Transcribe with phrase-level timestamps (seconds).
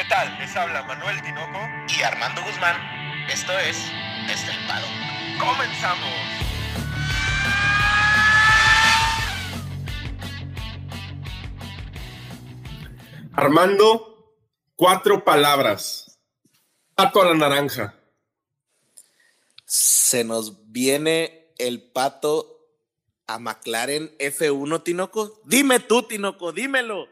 [0.00, 0.34] ¿Qué tal?
[0.38, 1.58] Les habla Manuel Tinoco
[1.94, 2.74] y Armando Guzmán.
[3.28, 3.76] Esto es
[4.30, 4.86] Estelpado.
[5.38, 6.08] ¡Comenzamos!
[13.34, 14.38] Armando,
[14.74, 16.18] cuatro palabras.
[16.94, 17.94] Pato a la naranja.
[19.66, 22.70] Se nos viene el pato
[23.26, 25.42] a McLaren F1, Tinoco.
[25.44, 27.06] Dime tú, Tinoco, dímelo.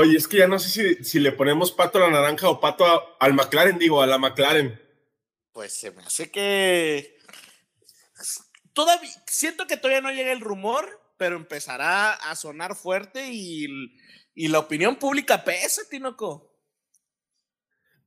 [0.00, 2.86] Oye, es que ya no sé si, le ponemos pato a la naranja o pato
[3.20, 4.80] al McLaren, digo, a la McLaren.
[5.52, 7.18] Pues se me hace que.
[8.72, 13.66] Todavía, siento que todavía no llega el rumor, pero empezará a sonar fuerte y,
[14.34, 16.50] y la opinión pública pesa, Tinoco.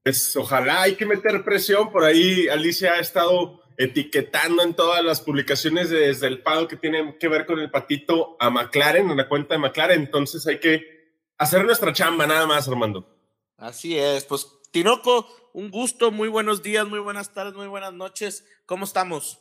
[0.01, 1.91] Pues ojalá hay que meter presión.
[1.91, 7.19] Por ahí Alicia ha estado etiquetando en todas las publicaciones desde el pago que tienen
[7.19, 10.01] que ver con el patito a McLaren, en la cuenta de McLaren.
[10.01, 10.92] Entonces hay que
[11.43, 13.07] hacer nuestra chamba nada más, Armando.
[13.57, 18.45] Así es, pues Tinoco, un gusto, muy buenos días, muy buenas tardes, muy buenas noches.
[18.65, 19.39] ¿Cómo estamos?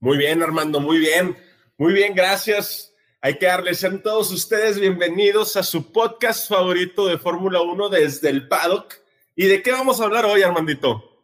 [0.00, 1.36] Muy bien, Armando, muy bien.
[1.76, 2.92] Muy bien, gracias.
[3.20, 8.30] Hay que darles a todos ustedes bienvenidos a su podcast favorito de Fórmula 1 desde
[8.30, 8.94] el paddock.
[9.36, 11.22] ¿Y de qué vamos a hablar hoy, Armandito?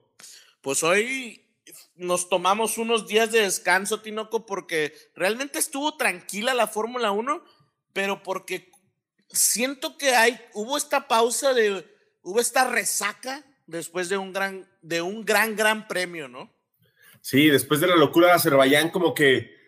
[0.60, 1.46] Pues hoy
[1.94, 7.44] nos tomamos unos días de descanso, Tinoco, porque realmente estuvo tranquila la Fórmula 1,
[7.92, 8.69] pero porque
[9.32, 11.86] siento que hay, hubo esta pausa de,
[12.22, 16.52] hubo esta resaca después de un gran, de un gran, gran premio, ¿no?
[17.20, 19.60] Sí, después de la locura de Azerbaiyán, como que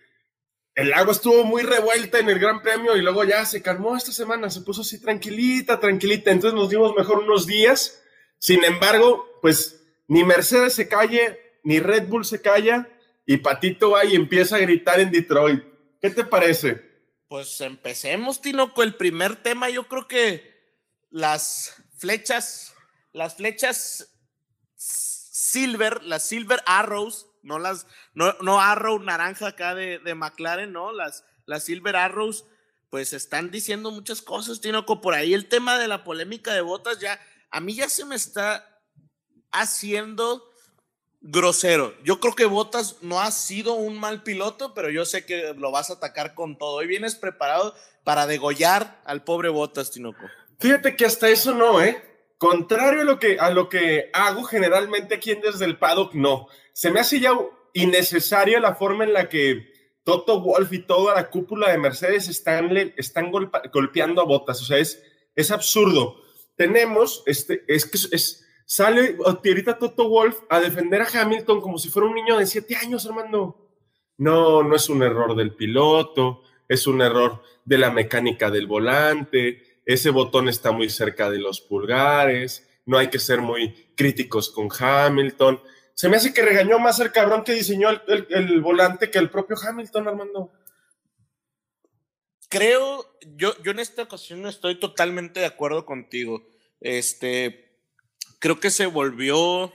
[0.75, 4.11] el agua estuvo muy revuelta en el Gran Premio y luego ya se calmó esta
[4.11, 8.03] semana, se puso así tranquilita, tranquilita, entonces nos dimos mejor unos días.
[8.39, 12.89] Sin embargo, pues ni Mercedes se calle, ni Red Bull se calla
[13.27, 15.63] y Patito va y empieza a gritar en Detroit.
[16.01, 16.92] ¿Qué te parece?
[17.33, 18.83] Pues empecemos, Tinoco.
[18.83, 20.77] El primer tema, yo creo que
[21.09, 22.75] las flechas,
[23.15, 24.13] las flechas
[24.77, 30.93] silver, las silver arrows, no las, no, no arrow naranja acá de, de McLaren, no,
[30.93, 32.45] las, las silver arrows,
[32.91, 35.01] pues están diciendo muchas cosas, Tinoco.
[35.01, 37.19] Por ahí el tema de la polémica de botas ya,
[37.51, 38.79] a mí ya se me está
[39.53, 40.52] haciendo
[41.23, 41.95] grosero.
[42.05, 45.71] Yo creo que Botas no ha sido un mal piloto, pero yo sé que lo
[45.71, 46.77] vas a atacar con todo.
[46.77, 47.75] Hoy vienes preparado
[48.05, 50.25] para degollar al pobre Botas, Tinoco.
[50.59, 52.03] Fíjate que hasta eso no, ¿eh?
[52.39, 56.49] Contrario a lo que, hago generalmente aquí en Desde el Paddock, no.
[56.73, 57.33] Se me hace ya
[57.73, 59.73] innecesaria la forma en la que
[60.05, 62.69] Toto Wolf y toda la cúpula de Mercedes están,
[63.73, 64.61] golpeando a Botas.
[64.61, 65.01] O sea, es,
[65.37, 66.17] es absurdo.
[66.57, 68.45] Tenemos, este, es que es,
[68.75, 72.75] Sale ahorita Toto Wolf a defender a Hamilton como si fuera un niño de siete
[72.75, 73.55] años, hermano.
[74.17, 79.83] No, no es un error del piloto, es un error de la mecánica del volante,
[79.85, 84.71] ese botón está muy cerca de los pulgares, no hay que ser muy críticos con
[84.71, 85.61] Hamilton.
[85.93, 89.29] Se me hace que regañó más el cabrón que diseñó el, el volante que el
[89.29, 90.51] propio Hamilton, Armando.
[92.49, 96.49] Creo, yo, yo en esta ocasión estoy totalmente de acuerdo contigo.
[96.81, 97.72] Este,
[98.43, 99.73] creo que se volvió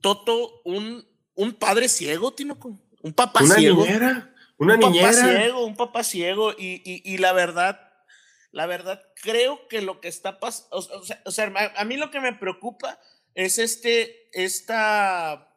[0.00, 1.06] Toto un,
[1.36, 2.80] un padre ciego, Tinoco.
[3.00, 3.84] Un papá una ciego.
[3.84, 5.12] Niñera, una un niñera.
[5.12, 6.52] Papá ciego, un papá ciego.
[6.58, 7.80] Y, y, y la verdad,
[8.50, 11.96] la verdad, creo que lo que está pasando, o, sea, o sea, a, a mí
[11.96, 12.98] lo que me preocupa
[13.36, 15.48] es este, esta,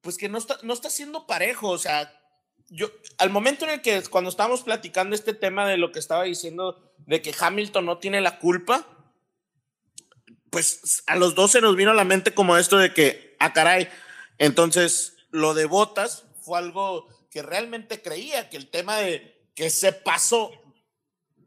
[0.00, 2.18] pues que no está, no está siendo parejo, o sea,
[2.70, 6.24] yo, al momento en el que cuando estábamos platicando este tema de lo que estaba
[6.24, 8.99] diciendo, de que Hamilton no tiene la culpa,
[10.50, 13.52] pues a los dos se nos vino a la mente como esto de que, ah,
[13.52, 13.88] caray,
[14.38, 19.92] entonces lo de Botas fue algo que realmente creía, que el tema de que se
[19.92, 20.50] pasó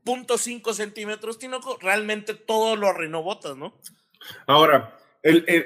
[0.06, 3.80] 0.5 centímetros, Tinoco, realmente todo lo arruinó Botas, ¿no?
[4.48, 4.98] Ahora,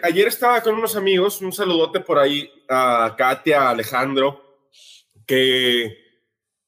[0.04, 4.60] ayer estaba con unos amigos, un saludote por ahí a Katia, Alejandro,
[5.26, 6.07] que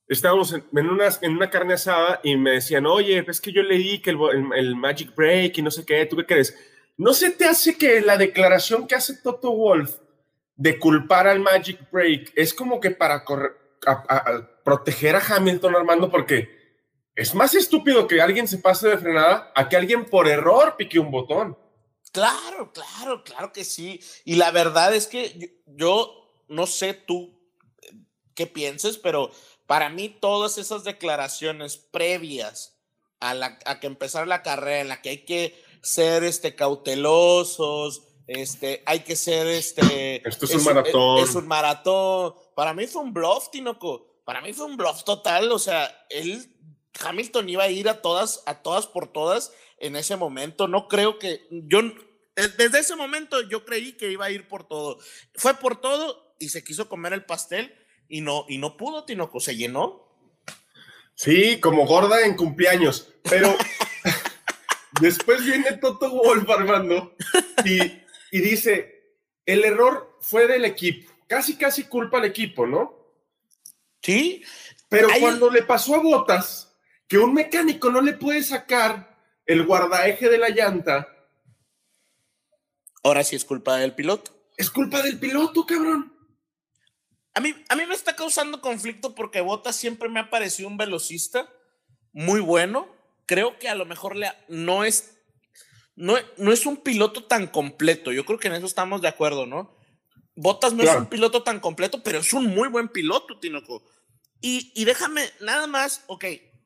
[0.09, 3.61] estábamos en, en, una, en una carne asada y me decían, oye, es que yo
[3.61, 6.57] leí que el, el, el, Magic Break y no sé qué, ¿tú qué crees?
[6.97, 9.97] ¿No se te hace que la declaración que hace Toto Wolf
[10.55, 13.53] de culpar al Magic Break es como que para correr,
[13.85, 16.09] a, a, a proteger a Hamilton, Armando?
[16.09, 16.59] Porque
[17.15, 20.99] es más estúpido que alguien se pase de frenada a que alguien por error pique
[20.99, 21.57] un botón.
[22.11, 24.01] Claro, claro, claro que sí.
[24.25, 27.39] Y la verdad es que yo, yo no sé tú
[28.33, 29.31] qué pienses, pero
[29.69, 32.81] para mí todas esas declaraciones previas
[33.19, 38.01] a, la, a que empezar la carrera en la que hay que ser este, cautelosos,
[38.25, 40.27] este, hay que ser este...
[40.27, 41.19] Esto es, es un maratón.
[41.19, 42.33] Es, es, un maratón.
[42.55, 44.23] Para mí fue un bluff, Tinoco.
[44.25, 45.51] Para mí fue un bluff total.
[45.51, 46.51] O sea, él
[46.99, 50.67] Hamilton iba a ir a todas, a todas por todas en ese momento.
[50.67, 51.81] No creo que yo
[52.57, 54.97] desde ese momento yo creí que iba a ir por todo.
[55.35, 57.71] Fue por todo y se quiso comer el pastel
[58.09, 60.07] y no y no pudo, Tinoco, se llenó.
[61.15, 63.55] Sí, como gorda en cumpleaños, pero
[65.01, 67.15] después viene Toto Wolf, Armando,
[67.65, 67.81] y,
[68.31, 72.99] y dice, el error fue del equipo, casi casi culpa al equipo, ¿no?
[74.01, 74.43] Sí.
[74.87, 76.75] Pero cuando le pasó a Botas,
[77.07, 81.07] que un mecánico no le puede sacar el guardaeje de la llanta.
[83.03, 84.31] Ahora sí es culpa del piloto.
[84.57, 86.18] Es culpa del piloto, cabrón.
[87.33, 90.77] A mí, a mí me está causando conflicto porque Botas siempre me ha parecido un
[90.77, 91.49] velocista
[92.11, 92.87] muy bueno.
[93.25, 95.17] Creo que a lo mejor le, no, es,
[95.95, 98.11] no, no es un piloto tan completo.
[98.11, 99.77] Yo creo que en eso estamos de acuerdo, ¿no?
[100.35, 103.83] Botas no es un piloto tan completo, pero es un muy buen piloto, Tinoco.
[104.41, 106.25] Y, y déjame, nada más, ok,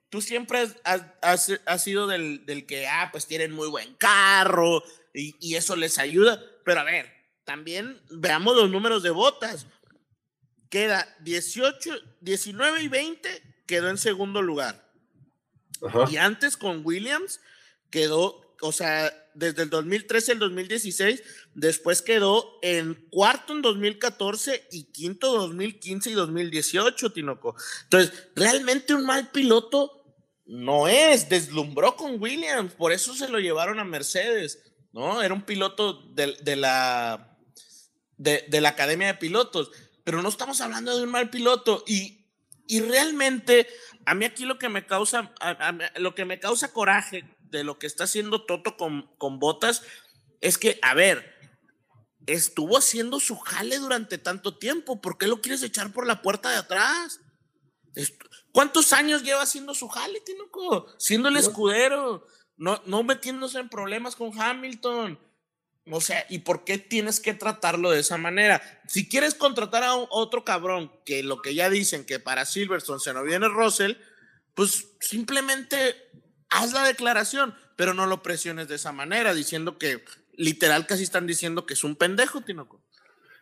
[0.09, 5.35] tú siempre has, has, sido del, del, que, ah, pues tienen muy buen carro y,
[5.39, 6.39] y, eso les ayuda.
[6.63, 7.11] Pero a ver,
[7.45, 9.65] también veamos los números de botas.
[10.73, 11.91] Queda 18,
[12.21, 14.91] 19 y 20, quedó en segundo lugar.
[16.09, 17.41] Y antes con Williams
[17.91, 21.21] quedó, o sea, desde el 2013 al 2016,
[21.53, 27.55] después quedó en cuarto en 2014 y quinto 2015 y 2018, Tinoco.
[27.83, 30.03] Entonces, realmente un mal piloto
[30.47, 35.21] no es, deslumbró con Williams, por eso se lo llevaron a Mercedes, ¿no?
[35.21, 37.37] Era un piloto de, la,
[38.17, 39.69] de, la Academia de Pilotos,
[40.03, 42.25] pero no estamos hablando de un mal piloto y,
[42.67, 43.67] y realmente
[44.05, 45.33] a mí aquí lo que me causa,
[45.97, 49.83] lo que me causa coraje de lo que está haciendo Toto con, con Botas
[50.41, 51.33] es que, a ver,
[52.25, 56.49] estuvo haciendo su jale durante tanto tiempo, ¿por qué lo quieres echar por la puerta
[56.49, 57.19] de atrás?
[58.51, 60.87] ¿Cuántos años lleva haciendo su jale, Tinoco?
[60.97, 62.25] Siendo el escudero,
[62.57, 65.19] no, no metiéndose en problemas con Hamilton.
[65.91, 68.61] O sea, ¿y por qué tienes que tratarlo de esa manera?
[68.87, 73.13] Si quieres contratar a otro cabrón, que lo que ya dicen que para Silverstone se
[73.13, 73.95] no viene Russell,
[74.53, 75.95] pues simplemente
[76.49, 80.03] haz la declaración, pero no lo presiones de esa manera, diciendo que
[80.35, 82.81] literal casi están diciendo que es un pendejo, Tinoco.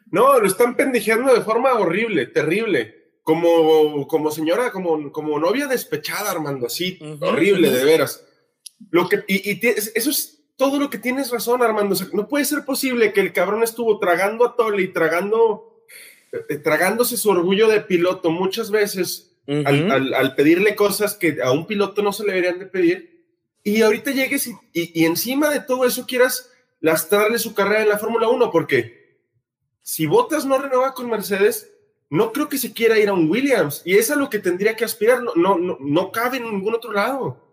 [0.10, 3.00] No, lo están pendejeando de forma horrible, terrible.
[3.24, 8.26] Como, como señora, como, como novia despechada, Armando, así, horrible, de veras.
[8.90, 11.96] Lo que, y, eso es todo lo que tienes razón, Armando.
[12.14, 15.84] no puede ser posible que el cabrón estuvo tragando a Tole y tragando,
[16.32, 22.04] eh, tragándose su orgullo de piloto muchas veces al, pedirle cosas que a un piloto
[22.04, 23.26] no se le deberían de pedir,
[23.64, 28.30] y ahorita llegues y, encima de todo eso quieras lastrarle su carrera en la Fórmula
[28.30, 29.18] 1, porque
[29.82, 31.72] si Bottas no renueva con Mercedes,
[32.12, 34.76] no creo que se quiera ir a un Williams, y es a lo que tendría
[34.76, 37.50] que aspirar, no, no, no, cabe en ningún otro lado.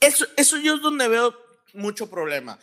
[0.00, 1.45] Eso, eso yo es donde veo
[1.76, 2.58] mucho problema.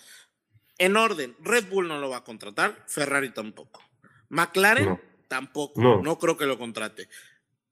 [0.78, 3.82] En orden, Red Bull no lo va a contratar, Ferrari tampoco.
[4.30, 7.08] McLaren tampoco, no creo que lo contrate.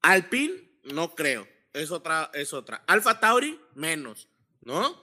[0.02, 0.54] Alpine,
[0.84, 1.48] no creo.
[1.74, 2.84] Es otra, es otra.
[2.88, 4.28] Alfa Tauri, menos,
[4.62, 5.02] ¿no?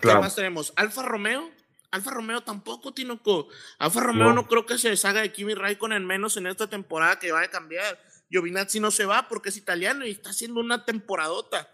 [0.00, 0.72] ¿Qué más tenemos?
[0.76, 1.50] Alfa Romeo.
[1.90, 3.48] Alfa Romeo tampoco, Tinoco.
[3.78, 4.46] Alfa Romeo no.
[4.46, 8.00] creo que se deshaga de Kimi Raikkonen menos en esta temporada que va a cambiar.
[8.30, 11.68] Giovinazzi no se va porque es italiano y está haciendo una temporadota.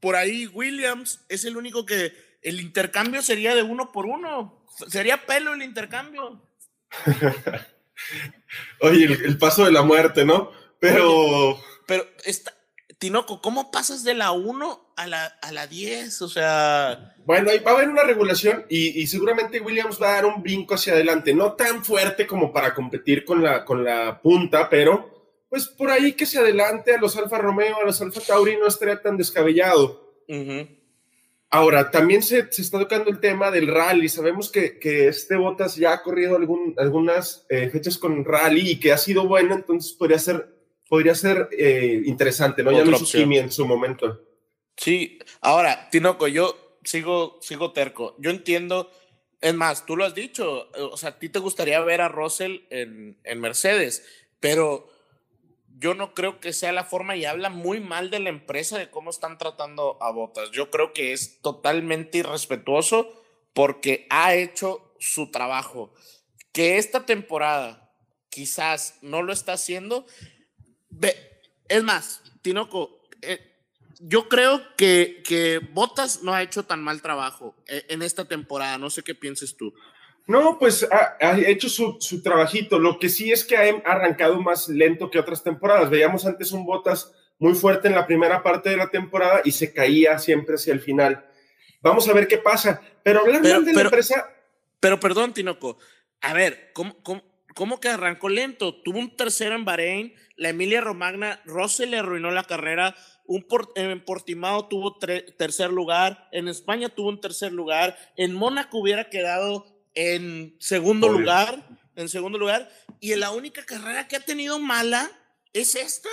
[0.00, 4.64] Por ahí Williams es el único que el intercambio sería de uno por uno.
[4.88, 6.42] Sería pelo el intercambio.
[8.80, 10.50] Oye, el, paso de la muerte, ¿no?
[10.78, 11.58] Pero.
[11.86, 12.52] pero, está,
[12.98, 16.22] Tinoco, ¿cómo pasas de la 1 a la, a la 10?
[16.22, 17.14] O sea.
[17.24, 20.74] Bueno, ahí va a haber una regulación y, seguramente Williams va a dar un brinco
[20.74, 21.34] hacia adelante.
[21.34, 25.10] No tan fuerte como para competir con la, con la punta, pero
[25.48, 28.66] pues por ahí que se adelante a los Alfa Romeo, a los Alfa Tauri no
[28.66, 30.14] estaría tan descabellado.
[31.54, 34.08] Ahora, también se, se, está tocando el tema del rally.
[34.08, 38.80] Sabemos que, que este Botas ya ha corrido algún, algunas eh, fechas con rally y
[38.80, 40.48] que ha sido bueno, entonces podría ser
[40.92, 42.70] podría ser eh, interesante, ¿no?
[42.70, 44.20] ya lo hizo en su momento.
[44.76, 48.14] Sí, ahora, Tinoco, yo sigo, sigo terco.
[48.18, 48.90] Yo entiendo,
[49.40, 52.66] es más, tú lo has dicho, o sea, a ti te gustaría ver a Russell
[52.68, 54.04] en, en Mercedes,
[54.38, 54.91] pero
[55.82, 58.88] yo no creo que sea la forma y habla muy mal de la empresa de
[58.88, 60.52] cómo están tratando a Botas.
[60.52, 63.20] Yo creo que es totalmente irrespetuoso
[63.52, 65.92] porque ha hecho su trabajo.
[66.52, 67.92] Que esta temporada
[68.30, 70.06] quizás no lo está haciendo,
[71.68, 73.40] es más, Tinoco, eh,
[73.98, 78.78] yo creo que, que Botas no ha hecho tan mal trabajo eh, en esta temporada.
[78.78, 79.74] No sé qué pienses tú.
[80.26, 82.78] No, pues ha, hecho su, su, trabajito.
[82.78, 85.90] Lo que sí es que ha arrancado más lento que otras temporadas.
[85.90, 89.72] Veíamos antes un Botas muy fuerte en la primera parte de la temporada y se
[89.72, 91.24] caía siempre hacia el final.
[91.80, 92.80] Vamos a ver qué pasa.
[93.02, 94.30] Pero hablar Pero- mal de la empresa,
[94.78, 95.78] Pero perdón, Tinoco.
[96.20, 97.22] A ver, ¿cómo, cómo,
[97.56, 98.80] cómo que arrancó lento?
[98.82, 102.94] Tuvo un tercero en Bahrein, la Emilia Romagna, Russell le arruinó la carrera,
[103.26, 108.78] un en Portimao tuvo tre- tercer lugar, en España tuvo un tercer lugar, en Mónaco
[108.78, 111.20] hubiera quedado en segundo Obvio.
[111.20, 112.70] lugar, en segundo lugar,
[113.00, 115.10] y la única carrera que ha tenido mala
[115.52, 116.08] es esta.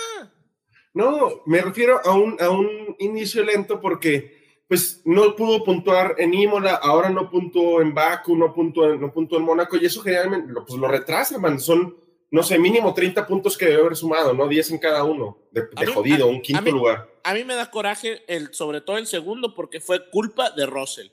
[0.92, 6.32] no, me refiero a un, a un inicio lento porque pues no pudo puntuar en
[6.34, 10.00] Imola, ahora no puntuó en Baku, no puntuó, en- no puntuó en Mónaco y eso
[10.00, 11.58] generalmente lo- pues lo retrasa, man.
[11.58, 11.96] Son,
[12.30, 14.46] no sé, mínimo 30 puntos que debe haber sumado, ¿no?
[14.46, 17.08] 10 en cada uno, de, de A mí- jodido, a- un a quinto mí- lugar.
[17.24, 21.08] A mí me da coraje, el, sobre todo el segundo, porque fue culpa de Russell.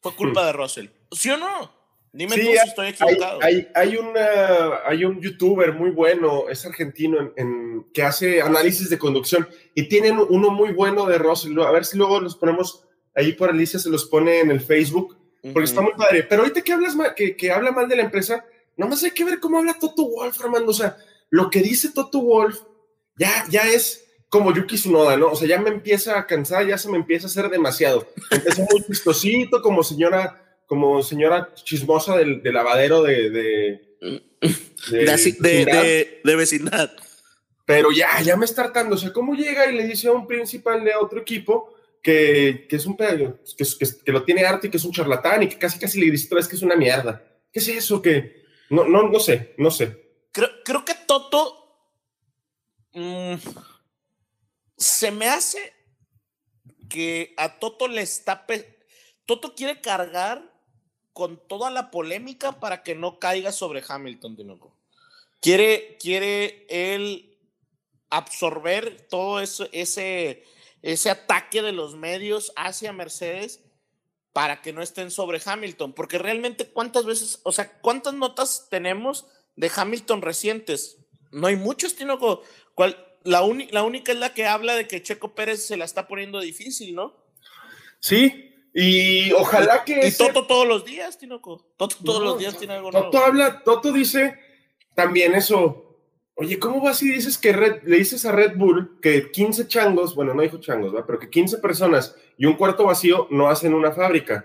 [0.00, 0.86] Fue culpa de Russell.
[1.10, 1.72] ¿Sí o no?
[2.16, 3.40] Dime Sí, tú hay- si estoy equivocado.
[3.42, 4.26] Hay, hay, una,
[4.86, 9.88] hay un youtuber muy bueno, es argentino, en, en- que hace análisis de conducción y
[9.88, 11.58] tienen uno muy bueno de Russell.
[11.60, 12.84] A ver si luego los ponemos
[13.16, 16.22] ahí por Alicia, se los pone en el Facebook, porque está muy padre.
[16.22, 18.44] Pero ahorita que, hablas mal- que, que habla mal de la empresa,
[18.76, 20.70] nomás hay que ver cómo habla Toto Wolf, Armando.
[20.70, 20.96] O sea,
[21.30, 22.60] lo que dice Toto Wolf
[23.18, 25.28] ya, ya es como Yuki Tsunoda, ¿no?
[25.28, 28.06] O sea, ya me empieza a cansar, ya se me empieza a hacer demasiado.
[28.30, 33.96] Empezó muy chistosito, como señora como señora chismosa del, del lavadero de, de,
[34.90, 36.90] de, así- de- vecindad, de- de vecindad.
[37.66, 38.94] pero ya, ya me está hartando.
[38.96, 42.76] O sea, ¿cómo llega y le dice a un principal de otro equipo que, que
[42.76, 44.92] es un pedo, que, es- que, es- que lo tiene harto y que es un
[44.92, 47.22] charlatán y que casi casi le dice otra vez que es una mierda?
[47.52, 48.02] ¿Qué es eso?
[48.02, 50.02] Que no, no, no sé, no sé.
[50.32, 51.78] Creo, creo que Toto
[52.92, 53.34] mm,
[54.76, 55.58] se me hace
[56.90, 58.44] que a Toto le está...
[59.26, 60.52] Toto quiere cargar
[61.14, 64.76] con toda la polémica para que no caiga sobre Hamilton, Tinoco.
[65.40, 67.38] Quiere, quiere él
[68.10, 70.44] absorber todo eso, ese,
[70.82, 73.62] ese ataque de los medios hacia Mercedes
[74.32, 79.26] para que no estén sobre Hamilton, porque realmente cuántas veces, o sea, cuántas notas tenemos
[79.54, 80.98] de Hamilton recientes.
[81.30, 82.42] No hay muchos, Tinoco.
[82.74, 82.98] ¿Cuál?
[83.22, 83.40] La,
[83.70, 86.94] la única es la que habla de que Checo Pérez se la está poniendo difícil,
[86.94, 87.24] ¿no?
[88.00, 89.94] Sí, y ojalá que...
[89.96, 91.64] Y ese- Toto todos los días, Tinoco.
[91.76, 93.10] Toto todos No, los días tiene algo nuevo.
[93.10, 94.34] Toto habla, Toto dice
[94.94, 95.80] también eso.
[96.36, 100.16] Oye, ¿cómo vas y dices que Red- le dices a Red Bull que 15 changos,
[100.16, 101.06] bueno, no dijo changos, ¿va?
[101.06, 104.44] pero que 15 personas y un cuarto vacío no hacen una fábrica?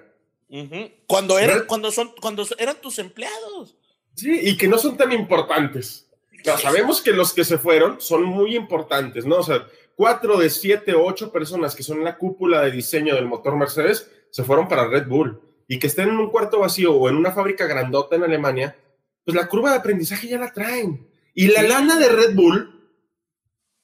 [1.08, 3.76] Cuando, eran, Red- cuando, son, cuando eran tus empleados.
[4.16, 6.08] Sí, y que no son tan importantes.
[6.42, 9.38] O sea, sabemos que los que se fueron son muy importantes, ¿no?
[9.38, 13.26] O sea, cuatro de siete o ocho personas que son la cúpula de diseño del
[13.26, 15.42] motor Mercedes se fueron para Red Bull.
[15.68, 18.76] Y que estén en un cuarto vacío o en una fábrica grandota en Alemania,
[19.24, 21.08] pues la curva de aprendizaje ya la traen.
[21.36, 22.76] Y la lana de Red Bull,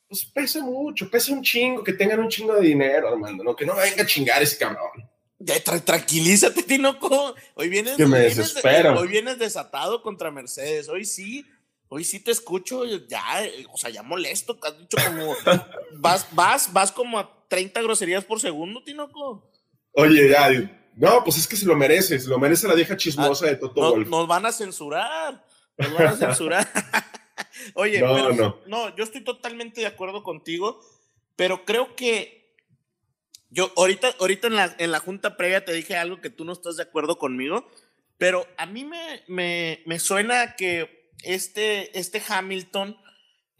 [0.07, 3.55] pues pesa mucho, pesa un chingo, que tengan un chingo de dinero, Armando, ¿no?
[3.55, 5.09] Que no venga a chingar ese cabrón.
[5.37, 7.35] Ya, tra- tranquilízate, Tinoco.
[7.55, 8.55] Hoy vienes, Que me hoy vienes
[8.97, 10.89] hoy vienes desatado contra Mercedes.
[10.89, 11.45] Hoy sí,
[11.87, 12.85] hoy sí te escucho.
[12.85, 14.59] Ya, eh, o sea, ya molesto.
[14.59, 15.35] que Has dicho como.
[15.97, 19.51] vas, vas, vas como a 30 groserías por segundo, Tinoco.
[19.95, 20.49] Oye, ya,
[20.95, 23.81] no, pues es que se lo merece, se lo merece la vieja chismosa de Toto
[23.81, 24.07] No- Wolff.
[24.09, 25.43] nos van a censurar.
[25.77, 26.67] Nos van a censurar.
[27.75, 28.59] Oye, No, pero, no.
[28.67, 30.79] no, yo estoy totalmente de acuerdo contigo,
[31.35, 32.53] pero creo que
[33.49, 36.53] yo ahorita, ahorita en, la, en la junta previa te dije algo que tú no
[36.53, 37.69] estás de acuerdo conmigo,
[38.17, 42.97] pero a mí me, me, me suena que este, este Hamilton,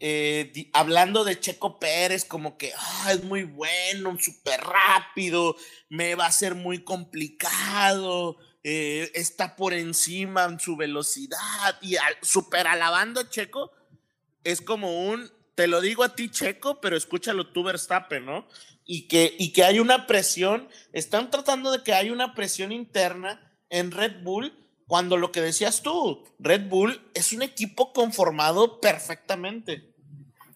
[0.00, 5.56] eh, hablando de Checo Pérez, como que ah, es muy bueno, súper rápido,
[5.88, 11.38] me va a ser muy complicado, eh, está por encima en su velocidad
[11.80, 13.72] y al- súper alabando a Checo,
[14.44, 18.46] es como un, te lo digo a ti Checo, pero escúchalo tú Verstappen, ¿no?
[18.84, 23.52] Y que, y que hay una presión, están tratando de que hay una presión interna
[23.70, 24.52] en Red Bull,
[24.86, 29.92] cuando lo que decías tú, Red Bull es un equipo conformado perfectamente.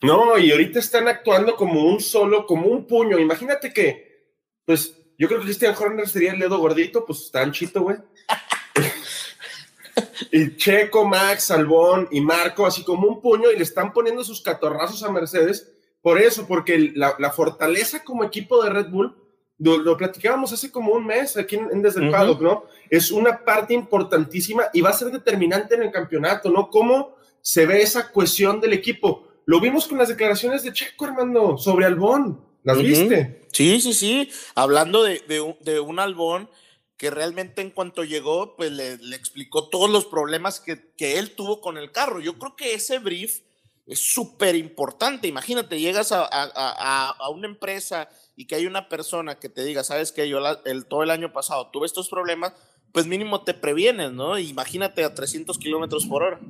[0.03, 3.19] No, y ahorita están actuando como un solo, como un puño.
[3.19, 4.33] Imagínate que,
[4.65, 7.97] pues, yo creo que Christian Horner sería el dedo gordito, pues está anchito, güey.
[10.33, 14.41] y Checo, Max, Salbón y Marco, así como un puño, y le están poniendo sus
[14.41, 15.71] catorrazos a Mercedes.
[16.01, 19.20] Por eso, porque la fortaleza como equipo de Red Bull,
[19.61, 22.11] lo, lo platicábamos hace como un mes aquí en, en Desde el.
[22.11, 22.65] Paddock, ¿no?
[22.89, 26.69] Es una parte importantísima y va a ser determinante en el campeonato, ¿no?
[26.71, 29.29] Cómo se ve esa cohesión del equipo.
[29.47, 32.45] Lo vimos con las declaraciones de Checo, Armando, sobre Albón.
[32.63, 33.47] ¿Las viste?
[33.53, 34.31] Sí, sí, sí.
[34.55, 36.51] Hablando de, de un- de un Albón
[36.99, 41.31] que realmente en cuanto llegó, pues le, le explicó todos los problemas que, que él
[41.35, 42.21] tuvo con el carro.
[42.21, 43.41] Yo creo que ese brief
[43.87, 45.27] es súper importante.
[45.27, 49.85] Imagínate, llegas a, a, a, una empresa y que hay una persona que te diga,
[49.85, 52.55] sabes que yo el, todo el año pasado tuve estos problemas,
[52.91, 54.39] pues mínimo te previenes, ¿no?
[54.39, 56.41] Imagínate a 300 kilómetros por hora.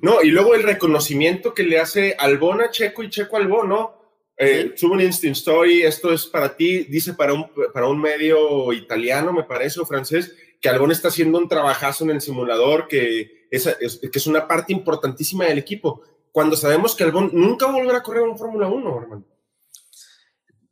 [0.00, 3.94] No, y luego el reconocimiento que le hace Albón a Checo y Checo Albón, ¿no?
[4.38, 8.72] Eh, Sube un Instant Story, esto es para ti, dice para un, para un medio
[8.72, 13.48] italiano, me parece, o francés, que Albón está haciendo un trabajazo en el simulador, que
[13.50, 16.00] es, que es una parte importantísima del equipo,
[16.32, 19.37] cuando sabemos que Albón nunca volverá a correr en Fórmula 1, hermano.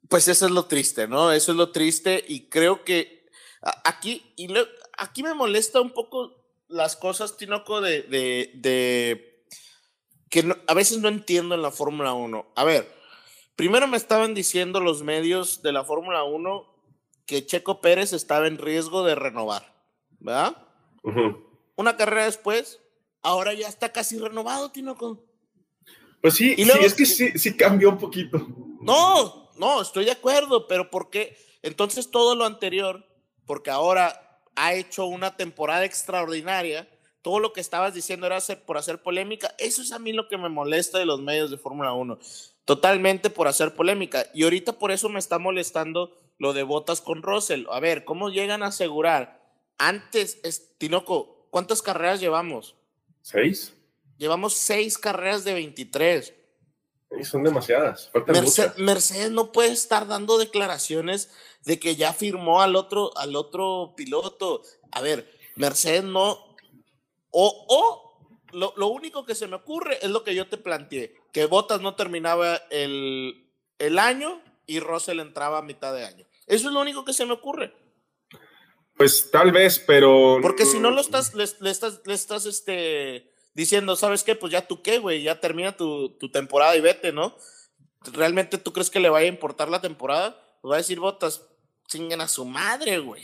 [0.08, 1.32] Pues eso es lo triste, ¿no?
[1.32, 3.28] Eso es lo triste y creo que
[3.84, 4.48] aquí, y
[4.98, 9.44] aquí me molesta un poco las cosas, Tinoco, de, de,
[10.28, 12.52] que a veces no entiendo en la Fórmula 1.
[12.54, 12.90] A ver,
[13.54, 16.74] primero me estaban diciendo los medios de la Fórmula 1
[17.24, 19.74] que Checo Pérez estaba en riesgo de renovar,
[20.20, 20.56] ¿verdad?
[21.76, 22.80] Una carrera después,
[23.22, 25.24] ahora ya está casi renovado, Tinoco.
[26.20, 28.46] Pues sí, y sí es que sí, sí cambió un poquito.
[28.80, 31.36] No, no, estoy de acuerdo, pero ¿por qué?
[31.62, 33.06] Entonces todo lo anterior,
[33.44, 36.88] porque ahora ha hecho una temporada extraordinaria.
[37.22, 39.54] Todo lo que estabas diciendo era hacer, por hacer polémica.
[39.58, 42.18] Eso es a mí lo que me molesta de los medios de Fórmula 1.
[42.64, 44.26] Totalmente por hacer polémica.
[44.32, 47.66] Y ahorita por eso me está molestando lo de botas con Russell.
[47.70, 49.44] A ver, ¿cómo llegan a asegurar?
[49.78, 50.40] Antes,
[50.78, 52.76] Tinoco, ¿cuántas carreras llevamos?
[53.22, 53.74] Seis.
[54.18, 56.32] Llevamos seis carreras de 23
[57.22, 58.10] son demasiadas.
[58.76, 61.30] Mercedes, no puede estar dando declaraciones
[61.64, 64.62] de que ya firmó al otro, al otro piloto.
[64.90, 66.56] A ver, Mercedes no.
[67.30, 68.18] O, o
[68.52, 71.80] lo, lo, único que se me ocurre es lo que yo te planteé: que Bottas
[71.80, 76.26] no terminaba el, el año y Russell entraba a mitad de año.
[76.46, 77.74] Eso es lo único que se me ocurre.
[78.96, 80.38] Pues tal vez, pero.
[80.40, 84.34] Porque si no lo estás, le, estás, le estás este diciendo, ¿sabes qué?
[84.34, 87.34] Pues ya tú qué, güey, ya termina tu, temporada y vete, ¿no?
[88.12, 90.38] ¿Realmente tú crees que le vaya a importar la temporada?
[90.60, 91.42] Pues va a decir Botas,
[91.88, 93.22] chinguen a su madre, güey.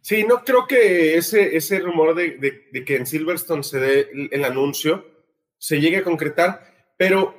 [0.00, 5.06] Sí, no creo que ese, ese rumor de, que en Silverstone se dé el anuncio
[5.58, 7.34] se llegue a concretar, pero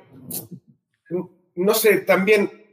[1.54, 2.64] no sé, también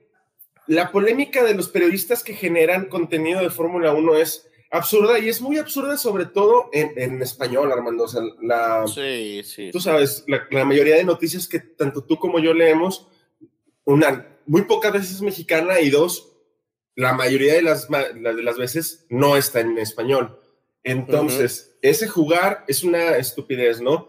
[0.67, 5.41] la polémica de los periodistas que generan contenido de Fórmula 1 es absurda y es
[5.41, 8.03] muy absurda sobre todo en, español, Armando.
[8.03, 9.69] O sea, la, sí, sí.
[9.71, 13.07] Tú sabes, la, mayoría de noticias que tanto tú como yo leemos,
[13.85, 16.33] una, muy pocas veces mexicana y dos,
[16.95, 20.39] la mayoría de las, de las veces no está en español.
[20.83, 24.07] Entonces, ese jugar es una estupidez, ¿no?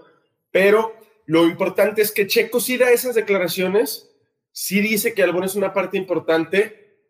[0.51, 0.95] Pero
[1.27, 4.11] lo importante es que Checo sí da esas declaraciones,
[4.53, 7.03] sí dice que Albon es una parte importante,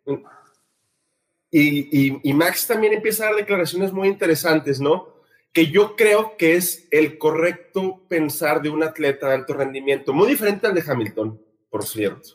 [1.50, 5.14] y, Max también empieza a dar declaraciones muy interesantes, ¿no?
[5.52, 10.28] Que yo creo que es el correcto pensar de un atleta de alto rendimiento, muy
[10.28, 12.30] diferente al de Hamilton, por cierto.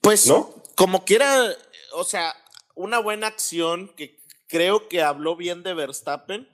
[0.00, 0.62] Pues, ¿no?
[0.74, 1.54] como quiera,
[1.94, 2.34] o sea,
[2.74, 6.48] una buena acción que creo que habló bien de Verstappen,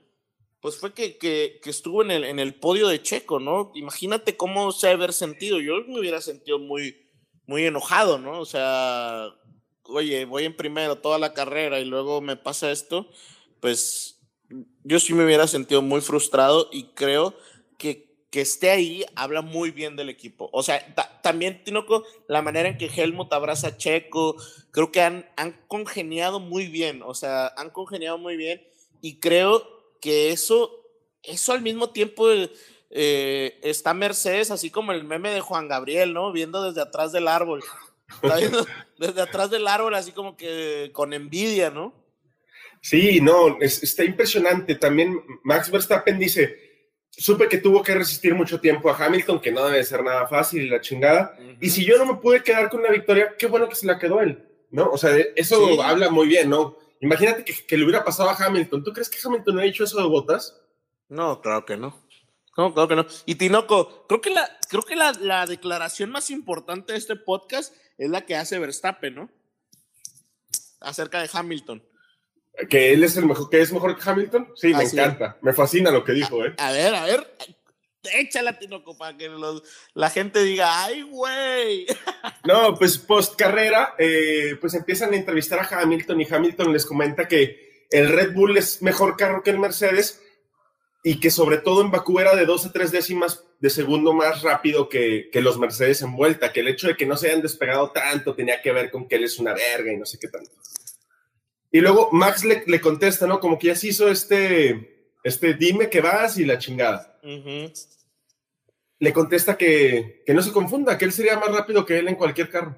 [0.61, 3.71] pues fue que, que, estuvo en el, en el podio de Checo, ¿no?
[3.75, 5.61] Imagínate cómo se haber sentido.
[5.61, 7.09] Yo me hubiera sentido muy,
[7.47, 8.41] muy enojado, ¿no?
[8.41, 9.29] O sea,
[9.89, 13.09] oye, voy en primero toda la carrera y luego me pasa esto,
[13.61, 14.21] pues
[14.85, 17.35] yo sí me hubiera sentido muy frustrado y creo
[17.77, 20.51] que que esté ahí habla muy bien del equipo.
[20.53, 24.37] O sea, también Tinoco, la manera en que Helmut abraza a Checo,
[24.71, 28.67] creo que han, han congeniado muy bien, o sea, han congeniado muy bien
[29.01, 29.67] y creo
[30.01, 30.71] que eso,
[31.23, 32.29] eso al mismo tiempo
[32.91, 36.31] eh, está Mercedes, así como el meme de Juan Gabriel, ¿no?
[36.33, 37.63] Viendo desde atrás del árbol.
[38.23, 38.67] Está viendo
[38.99, 41.95] desde atrás del árbol, así como que con envidia, ¿no?
[42.81, 44.75] Sí, no, está impresionante.
[44.75, 46.69] También Max Verstappen dice,
[47.11, 50.63] supe que tuvo que resistir mucho tiempo a Hamilton, que no debe ser nada fácil
[50.63, 51.37] y la chingada.
[51.61, 53.99] Y si yo no me pude quedar con la victoria, qué bueno que se la
[53.99, 54.91] quedó él, ¿no?
[54.91, 56.77] O sea, eso habla muy bien, ¿no?
[57.01, 58.83] Imagínate que, que, le hubiera pasado a Hamilton.
[58.83, 60.61] ¿Tú crees que Hamilton ha dicho eso de botas?
[61.09, 61.97] No, claro que no.
[62.57, 63.07] No, claro que no.
[63.25, 67.73] Y Tinoco, creo que la, creo que la, la declaración más importante de este podcast
[67.99, 69.31] es la que hace Verstappen, ¿no?
[70.81, 71.83] Acerca de Hamilton.
[72.71, 74.53] Que él es el mejor, que es mejor que Hamilton.
[74.55, 75.37] Sí, me encanta.
[75.43, 76.55] Me fascina lo que dijo, ¿eh?
[76.59, 77.35] A ver, a ver.
[78.15, 79.29] Échala, Tinoco, para que
[79.95, 81.87] la gente diga, ¡ay, güey!
[82.45, 87.29] No, pues post carrera, eh, pues empiezan a entrevistar a Hamilton y Hamilton les comenta
[87.29, 90.23] que el Red Bull es mejor carro que el Mercedes
[91.05, 94.43] y que sobre todo en Bakú era de dos a tres décimas de segundo más
[94.43, 97.43] rápido que, que, los Mercedes en vuelta, que el hecho de que no se hayan
[97.43, 100.29] despegado tanto tenía que ver con que él es una verga y no sé qué
[100.29, 100.51] tanto.
[101.71, 103.41] Y luego Max le, le contesta, ¿no?
[103.41, 107.19] Como que ya se hizo este, este dime que vas y la chingada.
[109.01, 112.17] le contesta que, que no se confunda, que él sería más rápido que él en
[112.17, 112.77] cualquier carro.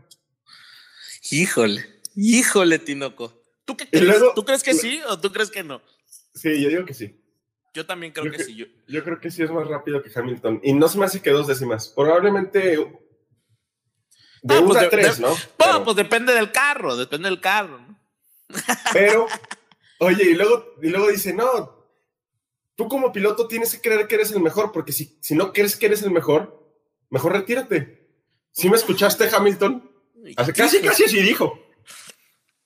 [1.30, 1.84] Híjole,
[2.16, 3.40] híjole, Tinoco.
[3.64, 4.04] ¿Tú qué crees?
[4.04, 5.80] luego- ¿Tú crees que sí o tú crees que no?
[6.34, 7.19] Sí, yo digo que sí.
[7.74, 8.56] Yo también creo Yo que que- sí.
[8.56, 10.60] Yo, Yo creo que sí es más rápido que Hamilton.
[10.62, 11.88] Y no se me hace que dos décimas.
[11.88, 15.28] Probablemente de Ah, pues una de- a tres, de- ¿no?
[15.28, 17.78] Bueno, Pero- pues depende del carro, depende del carro.
[17.78, 18.00] ¿no?
[18.92, 19.26] Pero,
[19.98, 21.86] oye, y luego, y luego dice, no,
[22.74, 25.76] tú como piloto tienes que creer que eres el mejor, porque si, si no crees
[25.76, 26.74] que eres el mejor,
[27.10, 28.08] mejor retírate.
[28.52, 29.88] ¿Sí me escuchaste, Hamilton?
[30.36, 31.56] Así- Casi, casi así dijo.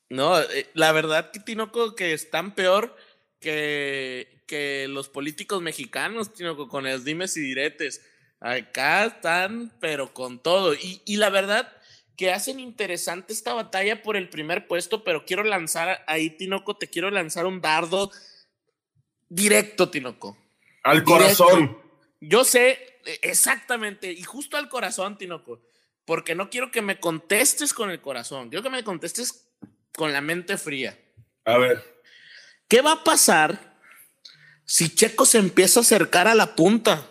[0.09, 2.97] No, eh, la verdad que Tinoco que están peor
[3.41, 8.05] que, que los políticos mexicanos, Tinoco, con los dimes y diretes.
[8.41, 10.75] Acá están, pero con todo.
[10.75, 11.73] Y, y la verdad
[12.17, 16.89] que hacen interesante esta batalla por el primer puesto, pero quiero lanzar ahí, Tinoco, te
[16.89, 18.11] quiero lanzar un dardo
[19.29, 20.39] directo, Tinoco.
[20.83, 21.13] Al Directo.
[21.13, 21.79] corazón.
[22.21, 25.61] Yo sé exactamente, y justo al corazón, Tinoco,
[26.05, 29.51] porque no quiero que me contestes con el corazón, quiero que me contestes
[29.97, 30.99] con la mente fría.
[31.45, 32.03] A ver.
[32.69, 33.74] ¿Qué va a pasar
[34.65, 37.11] si Checo se empieza a acercar a la punta?